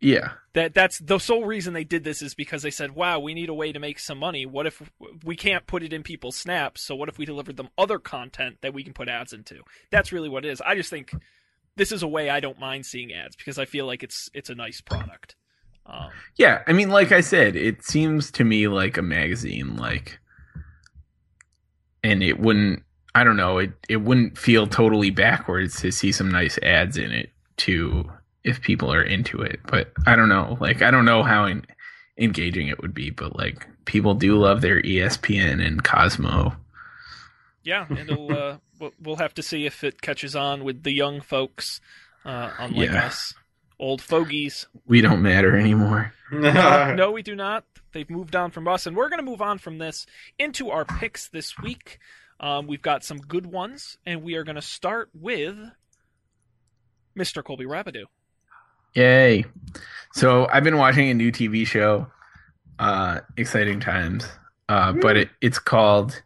[0.00, 3.32] yeah That that's the sole reason they did this is because they said, "Wow, we
[3.32, 4.44] need a way to make some money.
[4.44, 4.82] What if
[5.24, 6.82] we can't put it in people's snaps?
[6.82, 10.12] So what if we delivered them other content that we can put ads into?" That's
[10.12, 10.60] really what it is.
[10.60, 11.12] I just think
[11.76, 14.50] this is a way I don't mind seeing ads because I feel like it's it's
[14.50, 15.36] a nice product.
[15.88, 20.18] Um, yeah i mean like i said it seems to me like a magazine like
[22.02, 22.82] and it wouldn't
[23.14, 27.12] i don't know it it wouldn't feel totally backwards to see some nice ads in
[27.12, 28.04] it too
[28.42, 31.64] if people are into it but i don't know like i don't know how en-
[32.18, 36.52] engaging it would be but like people do love their espn and cosmo
[37.66, 41.20] yeah, it'll uh, we'll- we'll have to see if it catches on with the young
[41.20, 41.80] folks,
[42.24, 43.06] uh, unlike Yeah.
[43.06, 43.34] us,
[43.78, 44.66] old fogies.
[44.86, 47.64] we don't matter anymore Uh, no, we do not.
[47.92, 50.06] They've moved on from us, and we're going to move on from this
[50.38, 51.98] into our picks this week.
[52.40, 55.56] Um, we've got some good ones, and we are going to start with
[57.18, 57.42] Mr.
[57.42, 58.04] Colby Rabideau.
[58.94, 59.44] Yay.
[60.12, 62.06] So I've been watching a new TV show,
[62.78, 64.26] uh, exciting times.
[64.68, 66.22] Uh, but it, it's called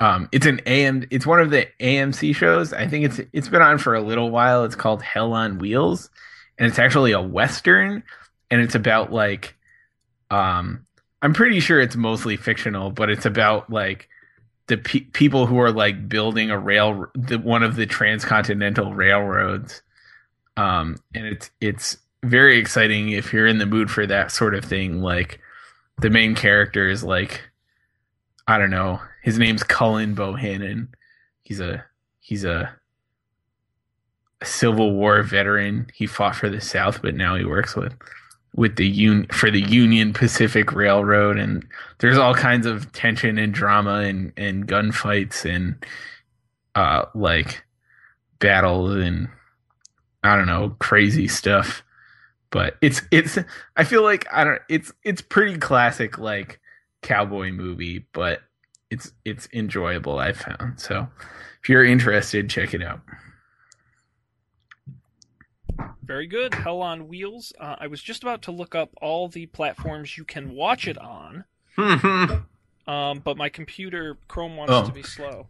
[0.00, 2.72] um, it's an AM it's one of the AMC shows.
[2.72, 4.64] I think it's it's been on for a little while.
[4.64, 6.10] It's called Hell on Wheels.
[6.58, 8.02] And it's actually a western
[8.50, 9.56] and it's about like
[10.30, 10.86] um
[11.22, 14.08] I'm pretty sure it's mostly fictional, but it's about like
[14.66, 19.82] the pe- people who are like building a rail the, one of the transcontinental railroads
[20.56, 24.64] um and it's it's very exciting if you're in the mood for that sort of
[24.64, 25.40] thing like
[26.00, 27.42] the main character is like
[28.48, 30.88] i don't know his name's cullen bohannon.
[31.42, 31.84] He's a
[32.20, 32.72] he's a,
[34.42, 35.88] a civil war veteran.
[35.94, 37.94] He fought for the south but now he works with
[38.56, 41.38] with the un for the union pacific railroad.
[41.38, 41.66] And
[42.00, 45.76] there's all kinds of tension and drama and and gunfights and
[46.76, 47.64] uh like
[48.40, 49.28] battles and
[50.24, 51.82] I don't know, crazy stuff.
[52.50, 53.38] but it's it's
[53.76, 56.60] I feel like I don't it's it's pretty classic like
[57.02, 58.40] cowboy movie, but
[58.90, 60.18] it's it's enjoyable.
[60.18, 61.08] I found so
[61.62, 63.00] if you're interested, check it out.
[66.04, 66.54] Very good.
[66.54, 67.52] Hell on Wheels.
[67.60, 70.96] Uh, I was just about to look up all the platforms you can watch it
[70.98, 71.44] on,
[72.86, 74.86] um, but my computer Chrome wants Oh.
[74.86, 75.48] to be slow.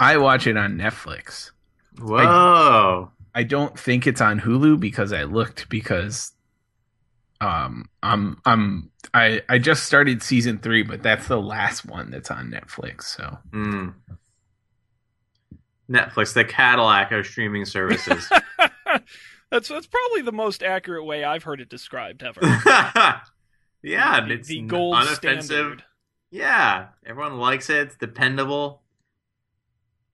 [0.00, 1.52] I watch it on Netflix.
[2.00, 3.10] Whoa.
[3.36, 6.32] I don't think it's on Hulu because I looked because
[7.44, 12.30] um I'm I'm I I just started season 3 but that's the last one that's
[12.30, 13.94] on Netflix so Mm.
[15.90, 18.30] Netflix, the Cadillac of streaming services.
[19.50, 22.40] that's that's probably the most accurate way I've heard it described ever.
[23.82, 25.42] yeah, the, it's the gold unoffensive.
[25.42, 25.84] standard.
[26.30, 27.88] Yeah, everyone likes it.
[27.88, 28.80] It's dependable.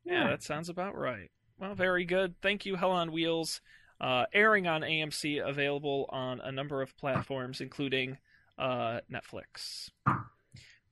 [0.05, 1.31] Yeah, that sounds about right.
[1.61, 2.35] Well, very good.
[2.43, 3.61] Thank you, Hell on Wheels.
[4.01, 8.17] Uh, airing on AMC, available on a number of platforms, including
[8.59, 9.91] uh, Netflix.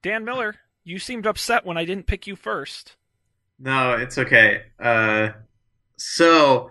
[0.02, 2.96] Dan Miller, you seemed upset when I didn't pick you first.
[3.58, 4.62] No, it's okay.
[4.78, 5.30] Uh,
[5.96, 6.70] so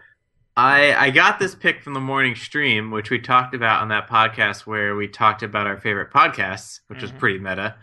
[0.55, 4.07] I I got this pick from the morning stream, which we talked about on that
[4.09, 7.19] podcast where we talked about our favorite podcasts, which was Mhm.
[7.19, 7.75] pretty meta.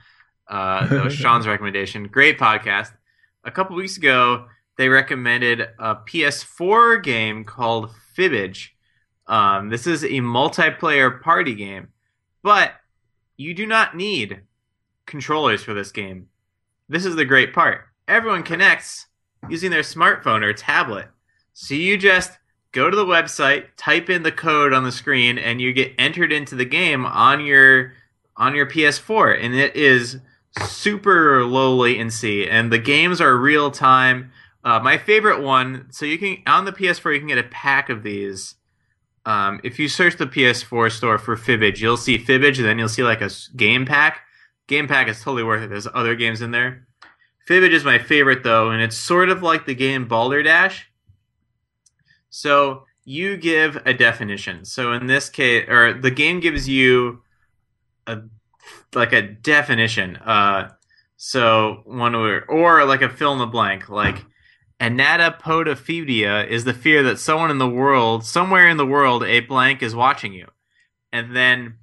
[0.49, 2.09] Uh, that was Sean's recommendation.
[2.09, 2.93] Great podcast.
[3.45, 4.47] A couple weeks ago,
[4.79, 8.69] they recommended a PS4 game called Fibbage.
[9.27, 11.89] Um, this is a multiplayer party game,
[12.43, 12.73] but
[13.37, 14.43] you do not need
[15.07, 16.29] controllers for this game.
[16.89, 17.87] This is the great part.
[18.07, 19.07] Everyone connects
[19.49, 21.09] using their smartphone or tablet.
[21.55, 22.39] So you just
[22.73, 26.33] go to the website, type in the code on the screen, and you get entered
[26.33, 27.93] into the game on your
[28.37, 30.19] on your PS4, and it is
[30.67, 34.33] super low latency, and the games are real time.
[34.65, 37.91] Uh, my favorite one, so you can on the PS4 you can get a pack
[37.91, 38.55] of these.
[39.27, 42.89] Um, if you search the PS4 store for Fibbage, you'll see Fibbage, and then you'll
[42.89, 44.21] see like a game pack.
[44.67, 45.69] Game pack is totally worth it.
[45.69, 46.87] There's other games in there.
[47.47, 50.91] Fibbage is my favorite though, and it's sort of like the game Balderdash.
[52.31, 54.65] So you give a definition.
[54.65, 57.23] So in this case, or the game gives you
[58.07, 58.23] a
[58.95, 60.17] like a definition.
[60.17, 60.71] Uh,
[61.17, 64.25] so one word, or like a fill in the blank, like
[64.85, 69.83] anatopodophilia is the fear that someone in the world, somewhere in the world, a blank
[69.83, 70.49] is watching you,
[71.13, 71.77] and then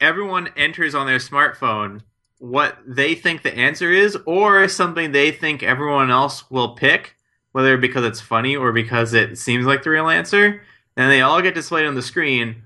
[0.00, 2.00] everyone enters on their smartphone
[2.38, 7.14] what they think the answer is, or something they think everyone else will pick,
[7.52, 10.60] whether because it's funny or because it seems like the real answer.
[10.96, 12.64] And they all get displayed on the screen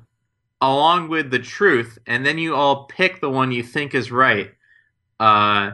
[0.63, 4.55] along with the truth, and then you all pick the one you think is right.
[5.21, 5.73] Uh,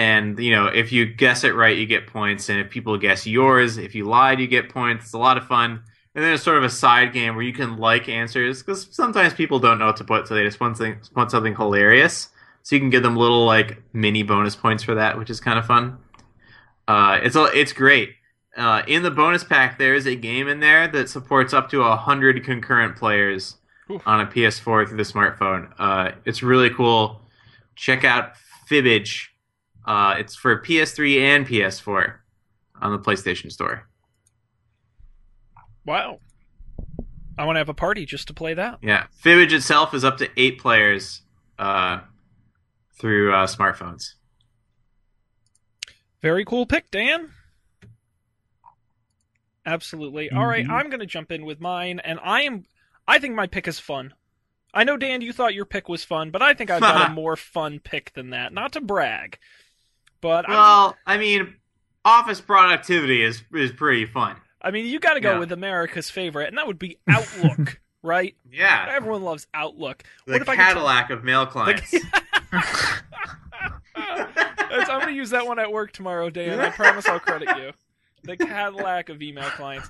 [0.00, 3.26] and you know, if you guess it right, you get points, and if people guess
[3.26, 5.04] yours, if you lied, you get points.
[5.04, 5.82] It's a lot of fun.
[6.14, 9.34] And then it's sort of a side game where you can like answers because sometimes
[9.34, 12.30] people don't know what to put, so they just want something, want something hilarious.
[12.62, 15.58] So you can give them little like mini bonus points for that, which is kind
[15.58, 15.98] of fun.
[16.88, 18.14] Uh, it's it's great.
[18.56, 21.82] Uh, in the bonus pack, there is a game in there that supports up to
[21.82, 23.58] hundred concurrent players
[23.90, 24.00] Oof.
[24.06, 25.70] on a PS4 through the smartphone.
[25.78, 27.20] Uh, it's really cool.
[27.76, 28.32] Check out
[28.66, 29.26] Fibbage.
[29.84, 32.14] Uh, it's for PS3 and PS4
[32.80, 33.88] on the PlayStation Store.
[35.86, 36.20] Wow.
[37.38, 38.78] I want to have a party just to play that.
[38.82, 41.22] Yeah, Fibbage itself is up to eight players
[41.58, 42.00] uh,
[42.98, 44.14] through uh, smartphones.
[46.20, 47.30] Very cool pick, Dan.
[49.64, 50.30] Absolutely.
[50.30, 50.70] All right, Mhm.
[50.70, 52.64] I'm going to jump in with mine, and I am.
[53.06, 54.14] I think my pick is fun.
[54.72, 57.14] I know, Dan, you thought your pick was fun, but I think I've got a
[57.14, 58.52] more fun pick than that.
[58.52, 59.38] Not to brag,
[60.20, 61.54] but Well, I mean,
[62.04, 64.36] office productivity is is pretty fun.
[64.62, 65.38] I mean, you got to go Yeah.
[65.38, 68.34] with America's favorite, and that would be Outlook, right?
[68.50, 70.02] Yeah, Everyone loves Outlook.
[70.26, 71.90] the what if I could Cadillac of mail clients.
[73.94, 76.60] That's- I'm going to use that one at work tomorrow, Dan.
[76.60, 77.72] I promise I'll credit you.
[78.22, 79.88] The Cadillac of email clients.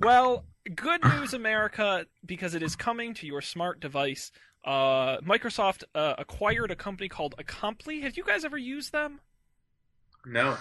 [0.00, 0.44] Well,
[0.74, 4.30] good news, America, because it is coming to your smart device.
[4.64, 8.02] Uh, Microsoft uh, acquired a company called Acompli.
[8.02, 9.20] Have you guys ever used them?
[10.28, 10.56] No,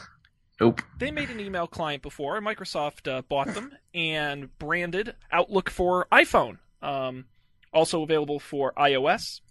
[0.59, 0.81] Nope.
[0.97, 2.39] They made an email client before.
[2.41, 6.57] Microsoft uh, bought them and branded Outlook for iPhone.
[6.81, 7.25] Um,
[7.71, 9.41] also available for iOS.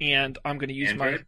[0.00, 1.18] And I'm going to use my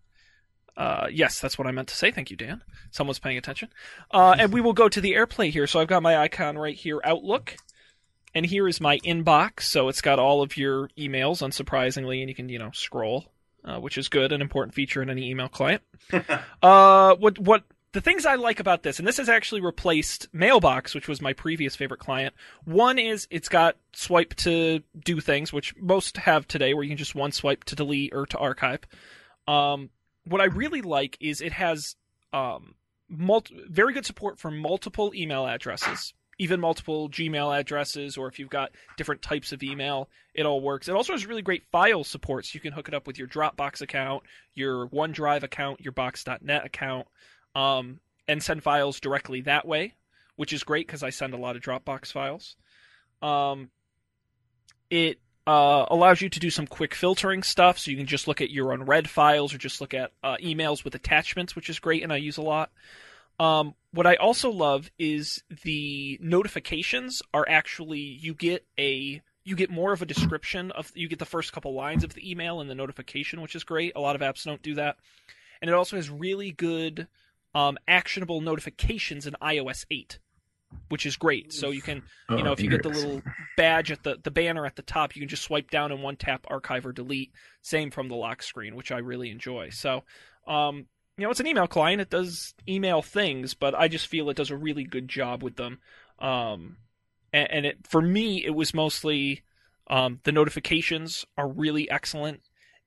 [0.74, 2.10] uh, yes, that's what I meant to say.
[2.10, 2.62] Thank you, Dan.
[2.90, 3.68] Someone's paying attention.
[4.10, 5.66] Uh, and we will go to the AirPlay here.
[5.66, 7.56] So I've got my icon right here, Outlook.
[8.34, 9.64] And here is my inbox.
[9.64, 13.26] So it's got all of your emails, unsurprisingly, and you can, you know, scroll,
[13.62, 15.82] uh, which is good, an important feature in any email client.
[16.62, 20.95] uh, what what the things I like about this, and this has actually replaced Mailbox,
[20.95, 22.34] which was my previous favorite client.
[22.64, 26.97] One is it's got swipe to do things, which most have today, where you can
[26.97, 28.80] just one swipe to delete or to archive.
[29.47, 29.90] Um,
[30.24, 31.97] what I really like is it has
[32.32, 32.76] um,
[33.11, 38.49] multi- very good support for multiple email addresses, even multiple Gmail addresses, or if you've
[38.49, 40.88] got different types of email, it all works.
[40.88, 43.28] It also has really great file support, so you can hook it up with your
[43.28, 44.22] Dropbox account,
[44.55, 47.07] your OneDrive account, your Box.net account
[47.55, 49.94] um, and send files directly that way,
[50.36, 52.57] which is great because I send a lot of Dropbox files.
[53.20, 53.70] Um,
[54.90, 58.40] it uh, allows you to do some quick filtering stuff, so you can just look
[58.40, 62.03] at your unread files or just look at uh, emails with attachments, which is great
[62.03, 62.70] and I use a lot.
[63.40, 69.70] Um, what I also love is the notifications are actually you get a you get
[69.70, 72.70] more of a description of you get the first couple lines of the email and
[72.70, 73.94] the notification, which is great.
[73.96, 74.96] A lot of apps don't do that,
[75.61, 77.09] and it also has really good
[77.55, 80.18] um, actionable notifications in iOS 8,
[80.88, 81.53] which is great.
[81.53, 83.22] So you can, you Oh, know, if you get the little
[83.57, 86.16] badge at the the banner at the top, you can just swipe down and one
[86.16, 87.32] tap archive or delete.
[87.62, 89.70] Same from the lock screen, which I really enjoy.
[89.70, 90.05] So,
[90.46, 90.86] um,
[91.18, 92.00] you know, it's an email client.
[92.00, 95.57] It does email things, but I just feel it does a really good job with
[95.57, 95.78] them.
[96.18, 96.78] Um,
[97.32, 99.42] and, and it for me, it was mostly
[99.88, 102.40] um, the notifications are really excellent.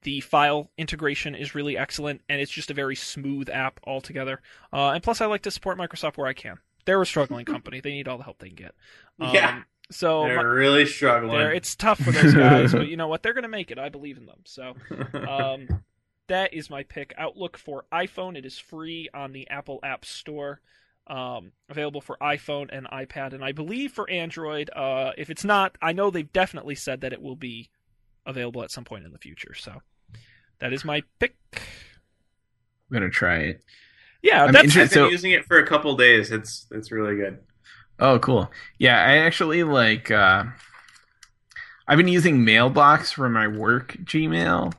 [0.05, 4.39] The file integration is really excellent, and it's just a very smooth app altogether.
[4.71, 6.57] Uh, and plus, I like to support Microsoft where I can.
[6.85, 8.75] They're a struggling company; they need all the help they can get.
[9.19, 9.63] Um, Yeah.
[9.91, 11.37] So They're my- really struggling.
[11.37, 13.21] they're- it's tough for those guys, but you know what?
[13.23, 13.77] They're going to make it.
[13.79, 14.39] I believe in them.
[14.45, 14.75] So
[15.27, 15.67] um,
[16.27, 17.13] that is my pick.
[17.17, 18.35] Outlook for iPhone.
[18.37, 20.61] It is free on the Apple App Store.
[21.07, 24.69] Um, available for iPhone and iPad, and I believe for Android.
[24.75, 27.69] Uh, if it's not, I know they've definitely said that it will be
[28.25, 29.53] available at some point in the future.
[29.53, 29.81] So
[30.59, 31.35] that is my pick.
[31.53, 31.61] I'm
[32.93, 33.61] gonna try it.
[34.21, 36.31] Yeah, I'm that's interested- I've been so- using it for a couple days.
[36.31, 37.39] It's it's really good.
[37.99, 38.51] Oh, cool.
[38.77, 40.11] Yeah, I actually like.
[40.11, 40.45] uh
[41.87, 44.73] I've been using Mailbox for my work Gmail,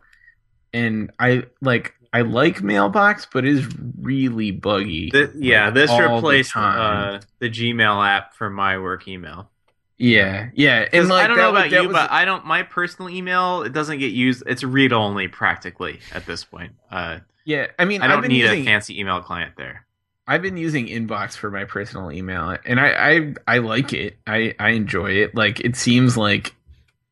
[0.73, 1.95] and I like.
[2.13, 3.69] I like Mailbox, but it is
[4.01, 5.11] really buggy.
[5.11, 9.51] Th- yeah, like, this all the replaced uh, the Gmail app for my work email.
[9.99, 12.45] Yeah, yeah, and like I don't know about you, was- but I don't.
[12.45, 14.43] My personal email it doesn't get used.
[14.47, 16.73] It's read only practically at this point.
[16.91, 19.87] Uh, yeah, I mean, I don't need using, a fancy email client there.
[20.27, 24.19] I've been using Inbox for my personal email, and I, I I like it.
[24.27, 25.35] I I enjoy it.
[25.35, 26.55] Like it seems like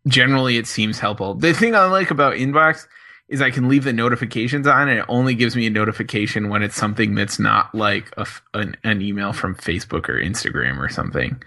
[0.09, 1.35] generally it seems helpful.
[1.35, 2.87] The thing I like about Inbox
[3.29, 6.63] is I can leave the notifications on, and it only gives me a notification when
[6.63, 11.41] it's something that's not like a an, an email from Facebook or Instagram or something.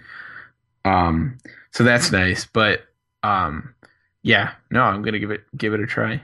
[0.88, 1.38] Um,
[1.72, 2.46] so that's nice.
[2.46, 2.82] But
[3.22, 3.74] um,
[4.22, 6.22] yeah, no, I'm gonna give it give it a try.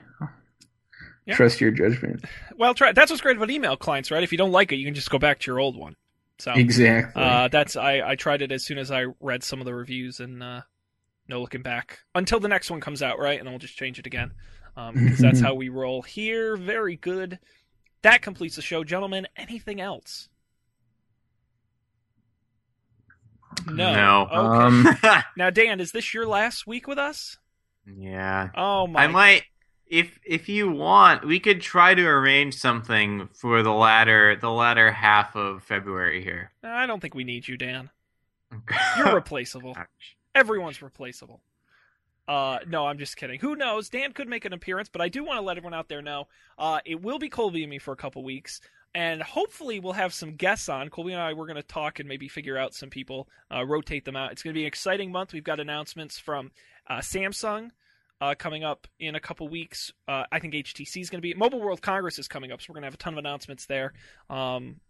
[1.26, 1.36] Yeah.
[1.36, 2.24] Trust your judgment.
[2.56, 2.74] well.
[2.74, 4.22] Try that's what's great about email clients, right?
[4.22, 5.96] If you don't like it, you can just go back to your old one.
[6.38, 7.22] So Exactly.
[7.22, 10.20] Uh, that's I, I tried it as soon as I read some of the reviews
[10.20, 10.62] and uh,
[11.28, 13.38] no looking back until the next one comes out, right?
[13.38, 14.32] And then we'll just change it again
[14.74, 16.56] because that's how we roll here.
[16.56, 17.38] Very good.
[18.02, 19.26] That completes the show, gentlemen.
[19.36, 20.28] Anything else?
[23.66, 23.94] No.
[23.94, 24.28] No.
[24.30, 24.64] Okay.
[24.64, 24.98] Um,
[25.36, 27.38] now, Dan, is this your last week with us?
[27.86, 29.04] yeah, Oh my!
[29.04, 29.42] I might.
[29.86, 34.90] If if you want, we could try to arrange something for the latter the latter
[34.90, 36.50] half of February here.
[36.62, 37.90] I don't think we need you, Dan.
[38.96, 39.76] You're replaceable.
[40.34, 41.42] Everyone's replaceable.
[42.26, 43.38] Uh, no, I'm just kidding.
[43.40, 43.90] Who knows?
[43.90, 46.28] Dan could make an appearance, but I do want to let everyone out there know
[46.56, 48.60] uh, it will be Colby and me for a couple weeks,
[48.94, 50.88] and hopefully we'll have some guests on.
[50.88, 54.04] Colby and I we're going to talk and maybe figure out some people, uh, rotate
[54.04, 54.32] them out.
[54.32, 55.32] It's going to be an exciting month.
[55.32, 56.52] We've got announcements from
[56.88, 57.70] uh, Samsung
[58.20, 59.92] uh, coming up in a couple weeks.
[60.06, 62.66] Uh, I think HTC is going to be Mobile World Congress is coming up, so
[62.68, 63.92] we're going to have a ton of announcements there.
[64.30, 64.80] Um,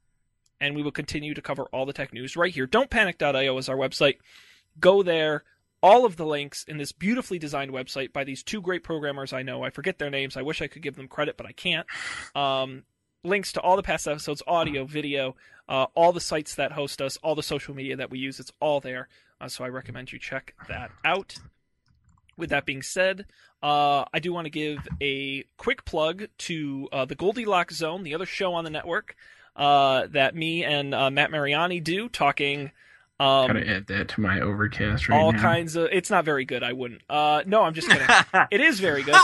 [0.61, 2.66] and we will continue to cover all the tech news right here.
[2.66, 4.18] Don'tPanic.io is our website.
[4.78, 5.44] Go there.
[5.82, 9.42] All of the links in this beautifully designed website by these two great programmers I
[9.42, 9.62] know.
[9.62, 10.36] I forget their names.
[10.36, 11.86] I wish I could give them credit, but I can't.
[12.34, 12.84] Um,
[13.24, 15.34] links to all the past episodes, audio, video,
[15.68, 18.38] uh, all the sites that host us, all the social media that we use.
[18.38, 19.08] It's all there.
[19.40, 21.36] Uh, so I recommend you check that out.
[22.36, 23.26] With that being said,
[23.62, 28.14] uh, I do want to give a quick plug to uh, the Goldilocks Zone, the
[28.14, 29.14] other show on the network
[29.54, 32.72] uh, that me and uh, Matt Mariani do, talking
[33.20, 35.40] um, Gotta add that to my overcast right all now.
[35.40, 35.88] kinds of.
[35.92, 36.64] It's not very good.
[36.64, 37.02] I wouldn't.
[37.08, 38.06] Uh, no, I'm just kidding.
[38.50, 39.14] it is very good.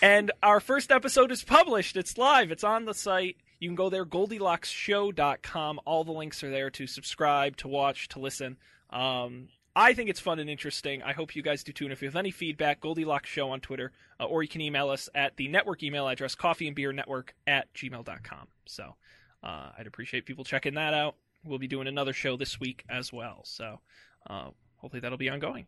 [0.00, 1.96] And our first episode is published.
[1.96, 2.52] It's live.
[2.52, 3.36] It's on the site.
[3.58, 5.80] You can go there, GoldilocksShow.com.
[5.84, 8.56] All the links are there to subscribe, to watch, to listen.
[8.90, 11.02] Um, I think it's fun and interesting.
[11.02, 11.84] I hope you guys do too.
[11.84, 14.88] And if you have any feedback, Goldilocks Show on Twitter, uh, or you can email
[14.90, 18.48] us at the network email address, coffeeandbeernetwork at gmail.com.
[18.66, 18.94] So
[19.42, 21.16] uh, I'd appreciate people checking that out.
[21.44, 23.80] We'll be doing another show this week as well, so
[24.28, 25.66] uh, hopefully that'll be ongoing.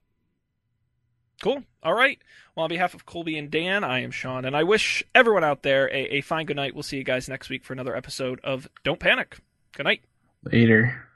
[1.42, 1.62] Cool.
[1.82, 2.18] All right.
[2.54, 5.62] Well, on behalf of Colby and Dan, I am Sean, and I wish everyone out
[5.62, 6.74] there a, a fine good night.
[6.74, 9.38] We'll see you guys next week for another episode of Don't Panic.
[9.72, 10.02] Good night.
[10.44, 11.09] Later.